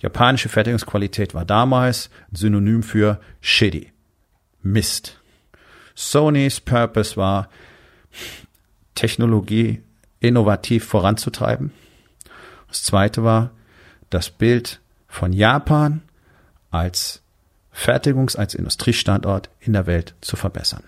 Japanische 0.00 0.48
Fertigungsqualität 0.48 1.34
war 1.34 1.44
damals 1.44 2.10
Synonym 2.32 2.82
für 2.82 3.20
shitty. 3.40 3.92
Mist. 4.62 5.18
Sonys 5.94 6.60
Purpose 6.60 7.16
war, 7.16 7.48
Technologie 8.94 9.82
innovativ 10.20 10.84
voranzutreiben. 10.86 11.72
Das 12.68 12.82
zweite 12.82 13.22
war, 13.22 13.50
das 14.10 14.30
Bild 14.30 14.80
von 15.06 15.32
Japan 15.32 16.02
als 16.72 17.22
Fertigungs-, 17.72 18.36
als 18.36 18.54
Industriestandort 18.54 19.50
in 19.60 19.72
der 19.72 19.86
Welt 19.86 20.14
zu 20.20 20.36
verbessern. 20.36 20.82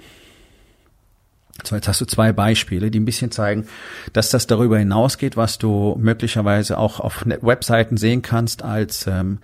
So, 1.62 1.76
jetzt 1.76 1.86
hast 1.86 2.00
du 2.00 2.04
zwei 2.04 2.32
Beispiele, 2.32 2.90
die 2.90 2.98
ein 2.98 3.04
bisschen 3.04 3.30
zeigen, 3.30 3.68
dass 4.12 4.30
das 4.30 4.48
darüber 4.48 4.76
hinausgeht, 4.76 5.36
was 5.36 5.56
du 5.56 5.96
möglicherweise 6.00 6.78
auch 6.78 6.98
auf 6.98 7.24
Webseiten 7.24 7.96
sehen 7.96 8.22
kannst 8.22 8.64
als 8.64 9.06
ähm, 9.06 9.38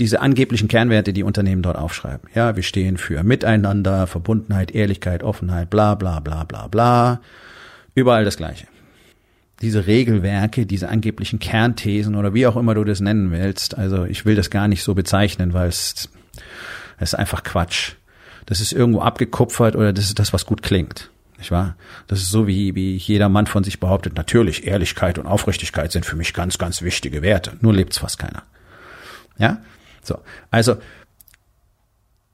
diese 0.00 0.20
angeblichen 0.20 0.66
Kernwerte, 0.66 1.12
die 1.12 1.22
Unternehmen 1.22 1.62
dort 1.62 1.76
aufschreiben. 1.78 2.28
Ja, 2.34 2.56
wir 2.56 2.64
stehen 2.64 2.96
für 2.96 3.22
Miteinander, 3.22 4.08
Verbundenheit, 4.08 4.72
Ehrlichkeit, 4.72 5.22
Offenheit, 5.22 5.70
bla 5.70 5.94
bla 5.94 6.18
bla 6.18 6.42
bla 6.42 6.66
bla. 6.66 7.20
Überall 7.94 8.24
das 8.24 8.36
Gleiche. 8.36 8.66
Diese 9.62 9.86
Regelwerke, 9.86 10.66
diese 10.66 10.88
angeblichen 10.88 11.38
Kernthesen 11.38 12.14
oder 12.14 12.34
wie 12.34 12.46
auch 12.46 12.56
immer 12.56 12.74
du 12.74 12.84
das 12.84 13.00
nennen 13.00 13.30
willst, 13.30 13.76
also 13.76 14.04
ich 14.04 14.26
will 14.26 14.34
das 14.34 14.50
gar 14.50 14.68
nicht 14.68 14.82
so 14.82 14.94
bezeichnen, 14.94 15.54
weil 15.54 15.68
es, 15.68 16.10
es 16.98 17.12
ist 17.12 17.14
einfach 17.14 17.42
Quatsch. 17.42 17.92
Das 18.44 18.60
ist 18.60 18.72
irgendwo 18.72 19.00
abgekupfert 19.00 19.74
oder 19.74 19.92
das 19.92 20.04
ist 20.04 20.18
das, 20.18 20.32
was 20.32 20.46
gut 20.46 20.62
klingt. 20.62 21.10
Nicht 21.38 21.50
wahr? 21.50 21.76
Das 22.06 22.20
ist 22.20 22.30
so, 22.30 22.46
wie, 22.46 22.74
wie 22.74 22.96
jeder 22.96 23.28
Mann 23.28 23.46
von 23.46 23.64
sich 23.64 23.80
behauptet, 23.80 24.16
natürlich, 24.16 24.66
Ehrlichkeit 24.66 25.18
und 25.18 25.26
Aufrichtigkeit 25.26 25.92
sind 25.92 26.06
für 26.06 26.16
mich 26.16 26.32
ganz, 26.32 26.56
ganz 26.56 26.80
wichtige 26.82 27.22
Werte. 27.22 27.52
Nur 27.60 27.74
lebt's 27.74 27.98
fast 27.98 28.18
keiner. 28.18 28.42
Ja? 29.38 29.62
So. 30.02 30.18
Also, 30.50 30.76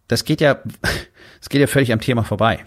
das 0.06 0.24
geht 0.24 0.40
ja, 0.40 0.54
das 1.40 1.48
geht 1.48 1.60
ja 1.60 1.66
völlig 1.66 1.92
am 1.92 2.00
Thema 2.00 2.22
vorbei. 2.22 2.64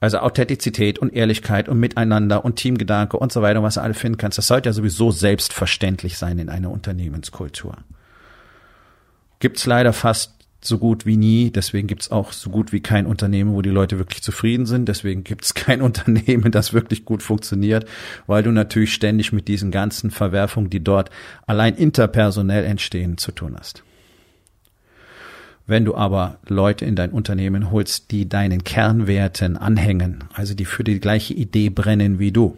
Also 0.00 0.18
Authentizität 0.18 0.98
und 0.98 1.12
Ehrlichkeit 1.12 1.68
und 1.68 1.80
Miteinander 1.80 2.44
und 2.44 2.56
Teamgedanke 2.56 3.16
und 3.16 3.32
so 3.32 3.42
weiter, 3.42 3.62
was 3.62 3.74
du 3.74 3.82
alle 3.82 3.94
finden 3.94 4.18
kannst, 4.18 4.38
das 4.38 4.46
sollte 4.46 4.68
ja 4.68 4.72
sowieso 4.72 5.10
selbstverständlich 5.10 6.18
sein 6.18 6.38
in 6.38 6.48
einer 6.48 6.70
Unternehmenskultur. 6.70 7.76
Gibt's 9.40 9.66
leider 9.66 9.92
fast 9.92 10.38
so 10.60 10.78
gut 10.78 11.06
wie 11.06 11.16
nie. 11.16 11.50
Deswegen 11.50 11.86
gibt's 11.86 12.10
auch 12.10 12.32
so 12.32 12.50
gut 12.50 12.72
wie 12.72 12.80
kein 12.80 13.06
Unternehmen, 13.06 13.54
wo 13.54 13.62
die 13.62 13.70
Leute 13.70 13.98
wirklich 13.98 14.22
zufrieden 14.22 14.66
sind. 14.66 14.88
Deswegen 14.88 15.24
gibt's 15.24 15.54
kein 15.54 15.82
Unternehmen, 15.82 16.52
das 16.52 16.72
wirklich 16.72 17.04
gut 17.04 17.22
funktioniert, 17.22 17.86
weil 18.26 18.42
du 18.42 18.50
natürlich 18.50 18.92
ständig 18.92 19.32
mit 19.32 19.48
diesen 19.48 19.70
ganzen 19.70 20.10
Verwerfungen, 20.10 20.70
die 20.70 20.82
dort 20.82 21.10
allein 21.46 21.74
interpersonell 21.74 22.64
entstehen, 22.64 23.18
zu 23.18 23.32
tun 23.32 23.56
hast. 23.58 23.82
Wenn 25.68 25.84
du 25.84 25.94
aber 25.94 26.38
Leute 26.48 26.86
in 26.86 26.96
dein 26.96 27.10
Unternehmen 27.10 27.70
holst, 27.70 28.10
die 28.10 28.26
deinen 28.26 28.64
Kernwerten 28.64 29.58
anhängen, 29.58 30.24
also 30.32 30.54
die 30.54 30.64
für 30.64 30.82
die 30.82 30.98
gleiche 30.98 31.34
Idee 31.34 31.68
brennen 31.68 32.18
wie 32.18 32.32
du, 32.32 32.56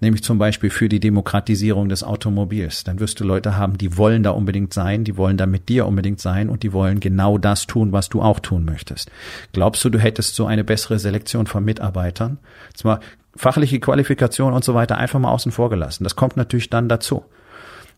nämlich 0.00 0.22
zum 0.22 0.38
Beispiel 0.38 0.70
für 0.70 0.88
die 0.88 1.00
Demokratisierung 1.00 1.90
des 1.90 2.02
Automobils. 2.02 2.82
Dann 2.82 2.98
wirst 2.98 3.20
du 3.20 3.24
Leute 3.24 3.58
haben, 3.58 3.76
die 3.76 3.98
wollen 3.98 4.22
da 4.22 4.30
unbedingt 4.30 4.72
sein, 4.72 5.04
die 5.04 5.18
wollen 5.18 5.36
da 5.36 5.44
mit 5.44 5.68
dir 5.68 5.86
unbedingt 5.86 6.18
sein 6.18 6.48
und 6.48 6.62
die 6.62 6.72
wollen 6.72 6.98
genau 6.98 7.36
das 7.36 7.66
tun, 7.66 7.92
was 7.92 8.08
du 8.08 8.22
auch 8.22 8.40
tun 8.40 8.64
möchtest. 8.64 9.10
Glaubst 9.52 9.84
du, 9.84 9.90
du 9.90 9.98
hättest 9.98 10.34
so 10.34 10.46
eine 10.46 10.64
bessere 10.64 10.98
Selektion 10.98 11.46
von 11.46 11.62
Mitarbeitern? 11.62 12.38
Zwar 12.72 13.00
fachliche 13.36 13.80
Qualifikation 13.80 14.54
und 14.54 14.64
so 14.64 14.72
weiter 14.72 14.96
einfach 14.96 15.20
mal 15.20 15.30
außen 15.30 15.52
vor 15.52 15.68
gelassen. 15.68 16.04
Das 16.04 16.16
kommt 16.16 16.38
natürlich 16.38 16.70
dann 16.70 16.88
dazu. 16.88 17.22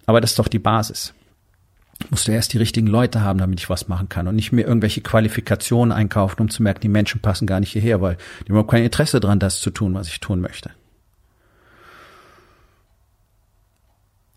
Aber 0.04 0.21
das 0.21 0.33
ist 0.33 0.40
doch 0.40 0.49
die 0.49 0.59
Basis. 0.59 1.14
Musst 2.10 2.28
du 2.28 2.32
erst 2.32 2.52
die 2.52 2.58
richtigen 2.58 2.86
Leute 2.86 3.22
haben, 3.22 3.38
damit 3.38 3.58
ich 3.58 3.70
was 3.70 3.88
machen 3.88 4.08
kann 4.08 4.28
und 4.28 4.36
nicht 4.36 4.52
mir 4.52 4.66
irgendwelche 4.66 5.00
Qualifikationen 5.00 5.92
einkaufen, 5.92 6.42
um 6.42 6.50
zu 6.50 6.62
merken, 6.62 6.80
die 6.82 6.88
Menschen 6.88 7.20
passen 7.20 7.46
gar 7.46 7.60
nicht 7.60 7.72
hierher, 7.72 8.00
weil 8.00 8.18
die 8.46 8.52
haben 8.52 8.66
kein 8.66 8.84
Interesse 8.84 9.18
dran, 9.18 9.38
das 9.38 9.60
zu 9.60 9.70
tun, 9.70 9.94
was 9.94 10.08
ich 10.08 10.20
tun 10.20 10.40
möchte. 10.40 10.70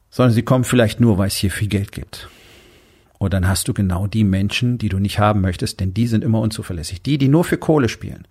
sondern 0.09 0.33
sie 0.33 0.43
kommen 0.43 0.63
vielleicht 0.63 0.99
nur, 0.99 1.17
weil 1.17 1.27
es 1.27 1.35
hier 1.35 1.51
viel 1.51 1.67
Geld 1.67 1.91
gibt. 1.91 2.27
Und 3.17 3.33
dann 3.33 3.47
hast 3.47 3.67
du 3.67 3.73
genau 3.73 4.07
die 4.07 4.23
Menschen, 4.23 4.77
die 4.77 4.89
du 4.89 4.99
nicht 4.99 5.19
haben 5.19 5.41
möchtest, 5.41 5.79
denn 5.79 5.93
die 5.93 6.07
sind 6.07 6.23
immer 6.23 6.39
unzuverlässig. 6.39 7.01
Die, 7.01 7.17
die 7.17 7.27
nur 7.27 7.43
für 7.43 7.57
Kohle 7.57 7.89
spielen, 7.89 8.27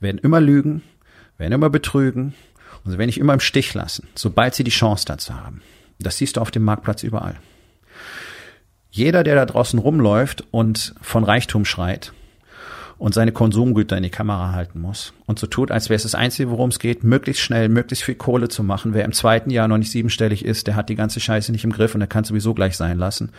werden 0.00 0.18
immer 0.18 0.40
lügen, 0.40 0.82
werden 1.36 1.52
immer 1.52 1.70
betrügen 1.70 2.34
und 2.84 2.90
sie 2.90 2.98
werden 2.98 3.08
dich 3.08 3.18
immer 3.18 3.34
im 3.34 3.40
Stich 3.40 3.74
lassen, 3.74 4.08
sobald 4.14 4.54
sie 4.54 4.64
die 4.64 4.70
Chance 4.70 5.04
dazu 5.06 5.34
haben. 5.34 5.62
Das 5.98 6.16
siehst 6.16 6.36
du 6.36 6.40
auf 6.40 6.50
dem 6.50 6.64
Marktplatz 6.64 7.02
überall. 7.02 7.36
Jeder, 8.90 9.24
der 9.24 9.34
da 9.34 9.46
draußen 9.46 9.78
rumläuft 9.78 10.44
und 10.50 10.94
von 11.00 11.24
Reichtum 11.24 11.64
schreit, 11.64 12.12
und 12.98 13.14
seine 13.14 13.32
Konsumgüter 13.32 13.96
in 13.96 14.02
die 14.02 14.10
Kamera 14.10 14.52
halten 14.52 14.80
muss 14.80 15.12
und 15.26 15.38
so 15.38 15.46
tut, 15.46 15.70
als 15.70 15.88
wäre 15.88 15.96
es 15.96 16.02
das 16.02 16.16
Einzige, 16.16 16.50
worum 16.50 16.70
es 16.70 16.80
geht, 16.80 17.04
möglichst 17.04 17.42
schnell, 17.42 17.68
möglichst 17.68 18.04
viel 18.04 18.16
Kohle 18.16 18.48
zu 18.48 18.64
machen. 18.64 18.92
Wer 18.92 19.04
im 19.04 19.12
zweiten 19.12 19.50
Jahr 19.50 19.68
noch 19.68 19.78
nicht 19.78 19.92
siebenstellig 19.92 20.44
ist, 20.44 20.66
der 20.66 20.74
hat 20.74 20.88
die 20.88 20.96
ganze 20.96 21.20
Scheiße 21.20 21.52
nicht 21.52 21.64
im 21.64 21.72
Griff 21.72 21.94
und 21.94 22.00
der 22.00 22.08
kann 22.08 22.24
sowieso 22.24 22.54
gleich 22.54 22.76
sein 22.76 22.98
lassen. 22.98 23.30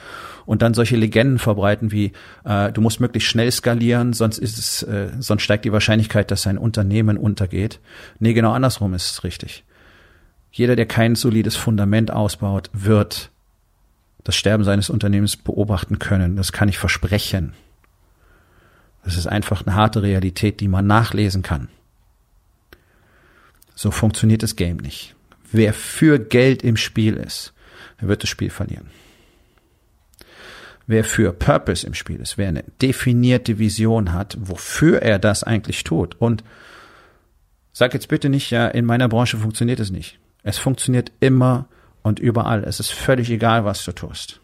Und 0.46 0.62
dann 0.62 0.74
solche 0.74 0.96
Legenden 0.96 1.40
verbreiten 1.40 1.92
wie, 1.92 2.14
äh, 2.46 2.72
du 2.72 2.80
musst 2.80 3.02
möglichst 3.02 3.30
schnell 3.30 3.52
skalieren, 3.52 4.14
sonst 4.14 4.38
ist 4.38 4.58
es, 4.58 4.84
äh, 4.84 5.10
sonst 5.20 5.44
steigt 5.44 5.66
die 5.66 5.74
Wahrscheinlichkeit, 5.74 6.32
dass 6.32 6.42
sein 6.42 6.58
Unternehmen 6.58 7.18
untergeht. 7.18 7.80
Nee, 8.20 8.34
genau 8.34 8.54
andersrum 8.54 8.94
ist 8.94 9.12
es 9.12 9.24
richtig. 9.26 9.66
Jeder, 10.52 10.78
der 10.78 10.86
kein 10.86 11.16
solides 11.16 11.58
Fundament 11.58 12.12
ausbaut, 12.12 12.70
wird 12.72 13.30
das 14.24 14.36
Sterben 14.36 14.64
seines 14.64 14.90
Unternehmens 14.90 15.38
beobachten 15.38 16.00
können. 16.00 16.36
Das 16.36 16.52
kann 16.52 16.70
ich 16.70 16.78
versprechen. 16.78 17.54
Das 19.04 19.18
ist 19.18 19.28
einfach 19.28 19.66
eine 19.66 19.76
harte 19.76 20.02
Realität, 20.02 20.60
die 20.60 20.68
man 20.68 20.86
nachlesen 20.86 21.42
kann. 21.42 21.70
So 23.76 23.92
funktioniert 23.92 24.44
das 24.44 24.56
Game 24.56 24.78
nicht. 24.78 25.16
Wer 25.52 25.74
für 25.74 26.20
Geld 26.20 26.64
im 26.64 26.78
Spiel 26.78 27.16
ist, 27.16 27.54
der 28.02 28.08
wird 28.08 28.24
das 28.24 28.30
Spiel 28.30 28.50
verlieren. 28.50 28.90
Wer 30.86 31.04
für 31.04 31.34
Purpose 31.34 31.86
im 31.86 31.94
Spiel 31.94 32.20
ist, 32.20 32.38
wer 32.38 32.50
eine 32.50 32.64
definierte 32.82 33.60
Vision 33.60 34.12
hat, 34.12 34.38
wofür 34.40 35.02
er 35.02 35.20
das 35.20 35.44
eigentlich 35.44 35.84
tut. 35.84 36.16
Und 36.20 36.44
sag 37.72 37.94
jetzt 37.94 38.08
bitte 38.08 38.28
nicht, 38.28 38.50
ja, 38.52 38.68
in 38.68 38.86
meiner 38.86 39.08
Branche 39.08 39.38
funktioniert 39.38 39.80
es 39.80 39.92
nicht. 39.92 40.20
Es 40.44 40.58
funktioniert 40.58 41.12
immer 41.20 41.68
und 42.10 42.20
überall. 42.20 42.66
Es 42.66 42.82
ist 42.82 42.92
völlig 42.92 43.30
egal, 43.30 43.64
was 43.64 43.86
du 43.86 43.94
tust. 43.94 44.42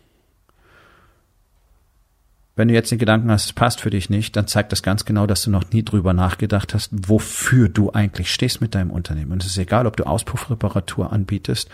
Wenn 2.55 2.69
du 2.69 2.74
jetzt 2.74 2.89
den 2.89 3.00
Gedanken 3.00 3.29
hast, 3.29 3.45
es 3.45 3.53
passt 3.53 3.81
für 3.81 3.89
dich 3.89 4.10
nicht, 4.10 4.38
dann 4.38 4.48
zeigt 4.48 4.72
das 4.72 4.81
ganz 4.81 5.03
genau, 5.03 5.27
dass 5.27 5.43
du 5.43 5.51
noch 5.51 5.72
nie 5.72 5.84
drüber 5.84 6.13
nachgedacht 6.13 6.74
hast, 6.74 6.89
wofür 6.93 7.67
du 7.67 7.91
eigentlich 7.91 8.31
stehst 8.31 8.62
mit 8.62 8.74
deinem 8.75 8.91
Unternehmen. 8.91 9.34
Und 9.34 9.43
es 9.43 9.50
ist 9.50 9.57
egal, 9.57 9.88
ob 9.88 9.98
du 9.98 10.05
Auspuffreparatur 10.05 11.12
anbietest 11.12 11.67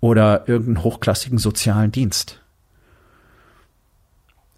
oder 0.00 0.48
irgendeinen 0.48 0.82
hochklassigen 0.82 1.38
sozialen 1.38 1.92
Dienst. 1.92 2.40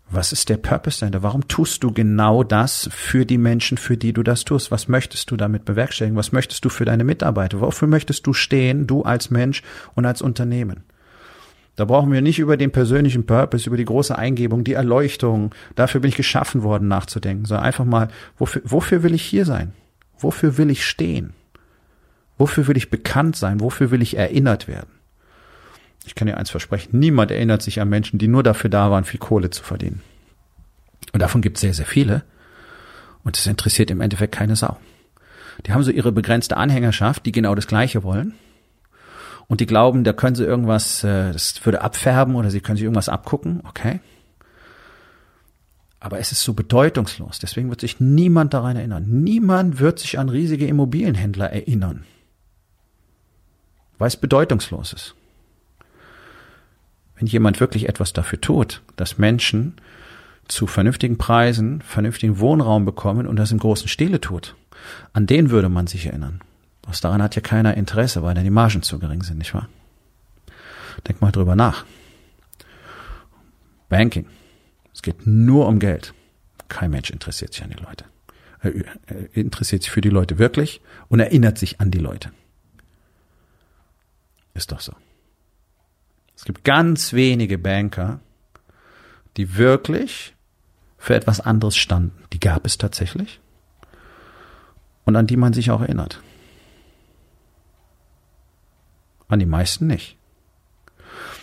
Was 0.09 0.31
ist 0.31 0.49
der 0.49 0.57
Purpose 0.57 1.00
dahinter? 1.00 1.25
Warum 1.25 1.49
tust 1.49 1.83
du 1.83 1.93
genau 1.93 2.45
das 2.45 2.89
für 2.93 3.26
die 3.26 3.39
Menschen, 3.39 3.76
für 3.76 3.97
die 3.97 4.13
du 4.13 4.23
das 4.23 4.45
tust? 4.45 4.71
Was 4.71 4.87
möchtest 4.87 5.30
du 5.30 5.37
damit 5.37 5.65
bewerkstelligen? 5.65 6.17
Was 6.17 6.30
möchtest 6.30 6.65
du 6.65 6.69
für 6.69 6.85
deine 6.85 7.02
Mitarbeiter? 7.02 7.61
Wofür 7.61 7.89
möchtest 7.89 8.26
du 8.26 8.33
stehen, 8.33 8.87
du 8.87 9.02
als 9.02 9.30
Mensch 9.30 9.63
und 9.95 10.07
als 10.07 10.23
Unternehmen? 10.23 10.85
Da 11.75 11.85
brauchen 11.85 12.13
wir 12.13 12.23
nicht 12.23 12.39
über 12.39 12.57
den 12.57 12.71
persönlichen 12.71 13.26
Purpose, 13.26 13.67
über 13.67 13.76
die 13.76 13.85
große 13.85 14.17
Eingebung, 14.17 14.65
die 14.65 14.73
Erleuchtung, 14.73 15.54
dafür 15.75 16.00
bin 16.00 16.09
ich 16.09 16.17
geschaffen 16.17 16.63
worden, 16.63 16.89
nachzudenken, 16.89 17.45
sondern 17.45 17.67
einfach 17.67 17.85
mal, 17.85 18.09
wofür, 18.39 18.63
wofür 18.65 19.02
will 19.02 19.13
ich 19.13 19.23
hier 19.23 19.45
sein? 19.45 19.73
Wofür 20.19 20.57
will 20.57 20.71
ich 20.71 20.87
stehen? 20.87 21.35
Wofür 22.39 22.67
will 22.67 22.76
ich 22.76 22.91
bekannt 22.91 23.37
sein? 23.37 23.61
Wofür 23.61 23.91
will 23.91 24.00
ich 24.00 24.17
erinnert 24.17 24.69
werden? 24.69 24.91
Ich 26.06 26.14
kann 26.14 26.26
dir 26.26 26.36
eins 26.36 26.50
versprechen, 26.50 26.99
niemand 26.99 27.30
erinnert 27.30 27.62
sich 27.62 27.80
an 27.80 27.88
Menschen, 27.88 28.19
die 28.19 28.28
nur 28.28 28.42
dafür 28.42 28.71
da 28.71 28.90
waren, 28.90 29.04
viel 29.04 29.21
Kohle 29.21 29.50
zu 29.50 29.62
verdienen. 29.62 30.02
Und 31.12 31.21
davon 31.21 31.42
gibt 31.42 31.56
es 31.56 31.60
sehr, 31.60 31.75
sehr 31.75 31.86
viele. 31.86 32.23
Und 33.25 33.36
es 33.36 33.47
interessiert 33.47 33.90
im 33.90 34.00
Endeffekt 34.00 34.34
keine 34.34 34.56
Sau. 34.56 34.76
Die 35.66 35.73
haben 35.73 35.82
so 35.82 35.90
ihre 35.90 36.12
begrenzte 36.12 36.56
Anhängerschaft, 36.56 37.26
die 37.26 37.32
genau 37.32 37.54
das 37.54 37.66
Gleiche 37.66 38.02
wollen 38.04 38.34
und 39.49 39.60
die 39.60 39.66
glauben, 39.66 40.04
da 40.04 40.12
können 40.12 40.36
sie 40.36 40.45
irgendwas, 40.45 41.04
äh, 41.04 41.32
das 41.32 41.64
würde 41.64 41.82
abfärben 41.82 42.34
oder 42.34 42.50
sie 42.50 42.60
können 42.60 42.76
sich 42.76 42.84
irgendwas 42.84 43.08
abgucken, 43.08 43.62
okay. 43.69 44.00
Aber 46.00 46.19
es 46.19 46.30
ist 46.30 46.42
so 46.42 46.52
bedeutungslos. 46.52 47.38
Deswegen 47.38 47.71
wird 47.71 47.80
sich 47.80 48.00
niemand 48.00 48.54
daran 48.54 48.76
erinnern. 48.76 49.06
Niemand 49.08 49.80
wird 49.80 49.99
sich 49.99 50.19
an 50.19 50.28
riesige 50.28 50.66
Immobilienhändler 50.66 51.50
erinnern. 51.50 52.04
Weil 53.99 54.08
es 54.08 54.16
bedeutungslos 54.16 54.92
ist. 54.92 55.14
Wenn 57.17 57.26
jemand 57.26 57.61
wirklich 57.61 57.89
etwas 57.89 58.13
dafür 58.13 58.41
tut, 58.41 58.83
dass 58.97 59.19
Menschen 59.19 59.75
zu 60.49 60.67
vernünftigen 60.67 61.19
Preisen 61.19 61.81
vernünftigen 61.83 62.39
Wohnraum 62.39 62.85
bekommen 62.85 63.26
und 63.26 63.37
das 63.37 63.50
im 63.50 63.59
großen 63.59 63.89
Stile 63.89 64.21
tut, 64.21 64.55
an 65.13 65.26
den 65.26 65.50
würde 65.50 65.69
man 65.69 65.87
sich 65.87 66.07
erinnern. 66.07 66.41
Was 66.83 67.00
daran 67.00 67.23
hat 67.23 67.35
ja 67.35 67.43
keiner 67.43 67.76
Interesse, 67.76 68.23
weil 68.23 68.35
dann 68.35 68.45
die 68.45 68.50
Margen 68.50 68.83
zu 68.83 68.99
gering 68.99 69.23
sind, 69.23 69.39
nicht 69.39 69.55
wahr? 69.55 69.69
Denk 71.09 71.21
mal 71.21 71.33
drüber 71.33 71.57
nach. 71.57 71.85
Banking. 73.89 74.26
Es 74.95 75.02
geht 75.02 75.26
nur 75.26 75.67
um 75.67 75.79
Geld. 75.79 76.15
Kein 76.69 76.91
Mensch 76.91 77.11
interessiert 77.11 77.52
sich 77.52 77.63
an 77.63 77.71
die 77.71 77.83
Leute. 77.83 78.05
Er 78.61 79.37
interessiert 79.37 79.83
sich 79.83 79.91
für 79.91 80.00
die 80.00 80.11
Leute 80.11 80.39
wirklich 80.39 80.81
und 81.09 81.21
erinnert 81.21 81.59
sich 81.59 81.81
an 81.81 81.91
die 81.91 81.99
Leute. 81.99 82.31
Ist 84.55 84.73
doch 84.73 84.81
so. 84.81 84.95
Es 86.37 86.45
gibt 86.45 86.65
ganz 86.65 87.15
wenige 87.15 87.59
Banker, 87.59 88.21
die 89.37 89.57
wirklich 89.57 90.35
für 90.99 91.15
etwas 91.15 91.41
anderes 91.41 91.77
standen. 91.77 92.23
Die 92.33 92.41
gab 92.41 92.67
es 92.67 92.79
tatsächlich. 92.79 93.41
Und 95.05 95.17
an 95.17 95.27
die 95.27 95.37
man 95.37 95.53
sich 95.53 95.71
auch 95.71 95.81
erinnert. 95.81 96.21
An 99.29 99.39
die 99.39 99.47
meisten 99.47 99.87
nicht. 99.87 100.17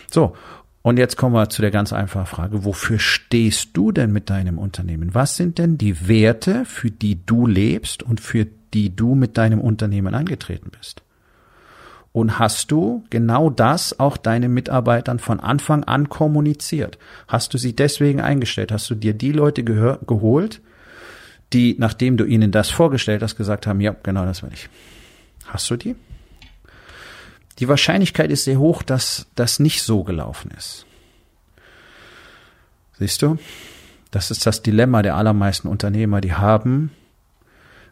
So, 0.10 0.36
und 0.84 0.98
jetzt 0.98 1.16
kommen 1.16 1.34
wir 1.34 1.50
zu 1.50 1.62
der 1.62 1.72
ganz 1.72 1.94
einfachen 1.94 2.26
Frage, 2.26 2.66
wofür 2.66 3.00
stehst 3.00 3.70
du 3.74 3.92
denn 3.92 4.12
mit 4.12 4.30
deinem 4.30 4.58
Unternehmen? 4.60 5.16
Was 5.16 5.38
sind 5.38 5.58
denn 5.58 5.78
die 5.78 6.08
Werte, 6.08 6.66
für 6.66 6.92
die 6.92 7.26
du 7.26 7.48
lebst 7.48 8.04
und 8.04 8.20
für 8.20 8.46
die 8.74 8.96
du 8.96 9.16
mit 9.16 9.38
deinem 9.38 9.62
Unternehmen 9.62 10.14
angetreten 10.14 10.72
bist? 10.78 11.02
Und 12.13 12.38
hast 12.38 12.71
du 12.71 13.04
genau 13.10 13.49
das 13.49 13.99
auch 13.99 14.17
deinen 14.17 14.54
Mitarbeitern 14.54 15.17
von 15.17 15.39
Anfang 15.39 15.84
an 15.84 16.10
kommuniziert? 16.10 16.99
Hast 17.28 17.54
du 17.54 17.58
sie 17.58 17.76
deswegen 17.76 18.21
eingestellt? 18.21 18.71
Hast 18.71 18.88
du 18.91 18.95
dir 18.95 19.15
die 19.15 19.32
Leute 19.32 19.63
geholt, 19.63 20.62
die, 21.54 21.76
nachdem 21.80 22.15
du 22.15 22.23
ihnen 22.23 22.52
das 22.52 22.69
vorgestellt 22.69 23.23
hast, 23.23 23.36
gesagt 23.36 23.65
haben, 23.65 23.82
ja, 23.82 23.95
genau 24.04 24.26
das 24.26 24.43
will 24.43 24.52
ich. 24.54 24.69
Hast 25.47 25.69
du 25.71 25.76
die? 25.76 25.95
Die 27.60 27.67
Wahrscheinlichkeit 27.67 28.32
ist 28.32 28.43
sehr 28.43 28.60
hoch, 28.60 28.84
dass 28.84 29.26
das 29.34 29.60
nicht 29.60 29.82
so 29.82 30.04
gelaufen 30.04 30.52
ist. 30.56 30.86
Siehst 32.99 33.23
du? 33.23 33.38
Das 34.12 34.30
ist 34.30 34.45
das 34.45 34.62
Dilemma 34.62 35.02
der 35.02 35.15
allermeisten 35.15 35.67
Unternehmer. 35.67 36.21
Die 36.21 36.34
haben 36.34 36.91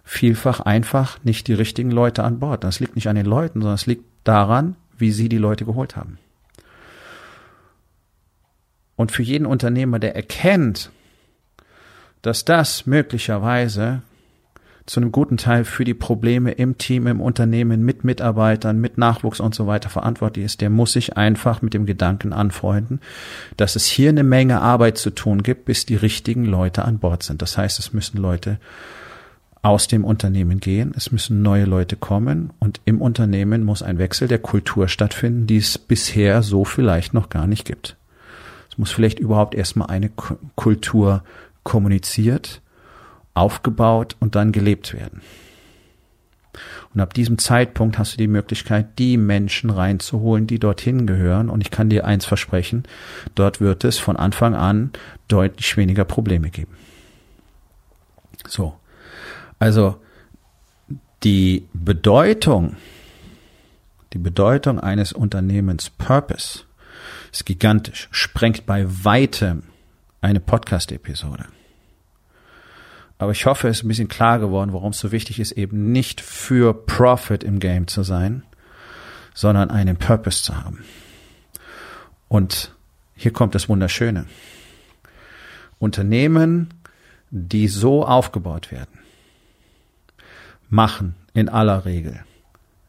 vielfach 0.03 0.59
einfach 0.59 1.17
nicht 1.23 1.47
die 1.47 1.53
richtigen 1.53 1.89
Leute 1.89 2.23
an 2.23 2.39
Bord. 2.39 2.63
Das 2.63 2.79
liegt 2.79 2.95
nicht 2.95 3.07
an 3.07 3.15
den 3.15 3.25
Leuten, 3.25 3.61
sondern 3.61 3.75
es 3.75 3.87
liegt 3.87 4.10
daran, 4.23 4.75
wie 4.97 5.11
sie 5.11 5.29
die 5.29 5.37
Leute 5.37 5.65
geholt 5.65 5.95
haben. 5.95 6.17
Und 8.95 9.11
für 9.11 9.23
jeden 9.23 9.45
Unternehmer, 9.45 9.99
der 9.99 10.15
erkennt, 10.15 10.91
dass 12.21 12.45
das 12.45 12.85
möglicherweise 12.85 14.03
zu 14.85 14.99
einem 14.99 15.11
guten 15.11 15.37
Teil 15.37 15.63
für 15.63 15.85
die 15.85 15.93
Probleme 15.93 16.51
im 16.51 16.77
Team, 16.77 17.07
im 17.07 17.21
Unternehmen, 17.21 17.83
mit 17.83 18.03
Mitarbeitern, 18.03 18.79
mit 18.79 18.97
Nachwuchs 18.97 19.39
und 19.39 19.55
so 19.55 19.67
weiter 19.67 19.89
verantwortlich 19.89 20.45
ist, 20.45 20.61
der 20.61 20.69
muss 20.69 20.93
sich 20.93 21.17
einfach 21.17 21.61
mit 21.61 21.73
dem 21.73 21.85
Gedanken 21.85 22.33
anfreunden, 22.33 22.99
dass 23.57 23.75
es 23.75 23.85
hier 23.85 24.09
eine 24.09 24.23
Menge 24.23 24.59
Arbeit 24.59 24.97
zu 24.97 25.11
tun 25.11 25.43
gibt, 25.43 25.65
bis 25.65 25.85
die 25.85 25.95
richtigen 25.95 26.45
Leute 26.45 26.83
an 26.83 26.99
Bord 26.99 27.23
sind. 27.23 27.41
Das 27.41 27.57
heißt, 27.57 27.79
es 27.79 27.93
müssen 27.93 28.17
Leute 28.17 28.59
aus 29.63 29.87
dem 29.87 30.03
Unternehmen 30.03 30.59
gehen, 30.59 30.93
es 30.95 31.11
müssen 31.11 31.41
neue 31.41 31.65
Leute 31.65 31.95
kommen 31.95 32.51
und 32.59 32.81
im 32.85 32.99
Unternehmen 32.99 33.63
muss 33.63 33.83
ein 33.83 33.99
Wechsel 33.99 34.27
der 34.27 34.39
Kultur 34.39 34.87
stattfinden, 34.87 35.45
die 35.45 35.57
es 35.57 35.77
bisher 35.77 36.41
so 36.41 36.65
vielleicht 36.65 37.13
noch 37.13 37.29
gar 37.29 37.45
nicht 37.45 37.65
gibt. 37.65 37.95
Es 38.71 38.77
muss 38.77 38.91
vielleicht 38.91 39.19
überhaupt 39.19 39.53
erstmal 39.53 39.89
eine 39.89 40.09
Kultur 40.55 41.23
kommuniziert, 41.63 42.61
aufgebaut 43.33 44.15
und 44.19 44.35
dann 44.35 44.51
gelebt 44.51 44.93
werden. 44.93 45.21
Und 46.93 46.99
ab 46.99 47.13
diesem 47.13 47.37
Zeitpunkt 47.37 47.97
hast 47.97 48.13
du 48.13 48.17
die 48.17 48.27
Möglichkeit, 48.27 48.99
die 48.99 49.15
Menschen 49.15 49.69
reinzuholen, 49.69 50.47
die 50.47 50.59
dorthin 50.59 51.07
gehören. 51.07 51.49
Und 51.49 51.61
ich 51.61 51.71
kann 51.71 51.89
dir 51.89 52.05
eins 52.05 52.25
versprechen, 52.25 52.83
dort 53.35 53.61
wird 53.61 53.83
es 53.85 53.99
von 53.99 54.17
Anfang 54.17 54.55
an 54.55 54.91
deutlich 55.27 55.77
weniger 55.77 56.03
Probleme 56.03 56.49
geben. 56.49 56.73
So. 58.47 58.80
Also, 59.61 60.01
die 61.21 61.67
Bedeutung, 61.71 62.77
die 64.11 64.17
Bedeutung 64.17 64.79
eines 64.79 65.13
Unternehmens 65.13 65.91
Purpose 65.91 66.61
ist 67.31 67.45
gigantisch, 67.45 68.07
sprengt 68.09 68.65
bei 68.65 68.87
weitem 68.87 69.61
eine 70.19 70.39
Podcast-Episode. 70.39 71.45
Aber 73.19 73.33
ich 73.33 73.45
hoffe, 73.45 73.67
es 73.67 73.77
ist 73.77 73.83
ein 73.83 73.89
bisschen 73.89 74.07
klar 74.07 74.39
geworden, 74.39 74.73
warum 74.73 74.93
es 74.93 74.97
so 74.97 75.11
wichtig 75.11 75.39
ist, 75.39 75.51
eben 75.51 75.91
nicht 75.91 76.21
für 76.21 76.73
Profit 76.73 77.43
im 77.43 77.59
Game 77.59 77.85
zu 77.85 78.01
sein, 78.01 78.41
sondern 79.35 79.69
einen 79.69 79.97
Purpose 79.97 80.41
zu 80.41 80.57
haben. 80.57 80.83
Und 82.29 82.73
hier 83.15 83.31
kommt 83.31 83.53
das 83.53 83.69
Wunderschöne. 83.69 84.25
Unternehmen, 85.77 86.73
die 87.29 87.67
so 87.67 88.03
aufgebaut 88.03 88.71
werden, 88.71 89.00
machen 90.71 91.15
in 91.33 91.47
aller 91.47 91.85
Regel 91.85 92.23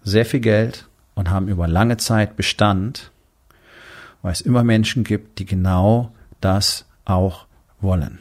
sehr 0.02 0.24
viel 0.24 0.40
Geld 0.40 0.88
und 1.14 1.28
haben 1.28 1.48
über 1.48 1.68
lange 1.68 1.98
Zeit 1.98 2.36
Bestand, 2.36 3.12
weil 4.22 4.32
es 4.32 4.40
immer 4.40 4.64
Menschen 4.64 5.04
gibt, 5.04 5.38
die 5.38 5.44
genau 5.44 6.12
das 6.40 6.86
auch 7.04 7.46
wollen 7.80 8.18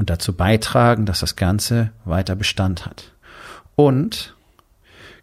und 0.00 0.08
dazu 0.08 0.32
beitragen, 0.32 1.04
dass 1.04 1.20
das 1.20 1.36
Ganze 1.36 1.90
weiter 2.06 2.34
Bestand 2.34 2.86
hat. 2.86 3.12
Und 3.76 4.34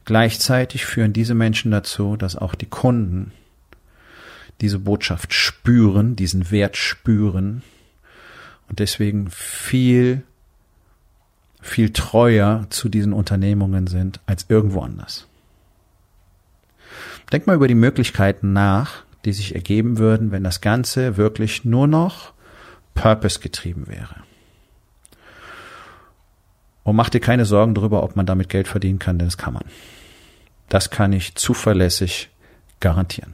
gleichzeitig 0.05 0.85
führen 0.85 1.13
diese 1.13 1.33
Menschen 1.33 1.71
dazu, 1.71 2.15
dass 2.15 2.35
auch 2.35 2.53
die 2.53 2.67
Kunden 2.67 3.31
diese 4.61 4.77
Botschaft 4.77 5.33
spüren, 5.33 6.15
diesen 6.15 6.51
Wert 6.51 6.77
spüren 6.77 7.63
und 8.69 8.77
deswegen 8.77 9.29
viel, 9.31 10.23
viel 11.61 11.91
treuer 11.91 12.65
zu 12.69 12.89
diesen 12.89 13.13
Unternehmungen 13.13 13.87
sind 13.87 14.19
als 14.25 14.45
irgendwo 14.49 14.81
anders. 14.81 15.27
Denk 17.31 17.47
mal 17.47 17.55
über 17.55 17.67
die 17.67 17.75
Möglichkeiten 17.75 18.53
nach, 18.53 19.03
die 19.25 19.33
sich 19.33 19.55
ergeben 19.55 19.97
würden, 19.97 20.31
wenn 20.31 20.43
das 20.43 20.61
Ganze 20.61 21.17
wirklich 21.17 21.65
nur 21.65 21.87
noch 21.87 22.33
Purpose 22.93 23.39
getrieben 23.39 23.87
wäre. 23.87 24.15
Und 26.83 26.95
mach 26.95 27.09
dir 27.09 27.19
keine 27.19 27.45
Sorgen 27.45 27.75
darüber, 27.75 28.03
ob 28.03 28.15
man 28.15 28.25
damit 28.25 28.47
Geld 28.47 28.67
verdienen 28.67 28.99
kann, 28.99 29.19
denn 29.19 29.27
das 29.27 29.37
kann 29.37 29.53
man. 29.53 29.65
Das 30.69 30.89
kann 30.89 31.11
ich 31.11 31.35
zuverlässig 31.35 32.29
garantieren. 32.79 33.33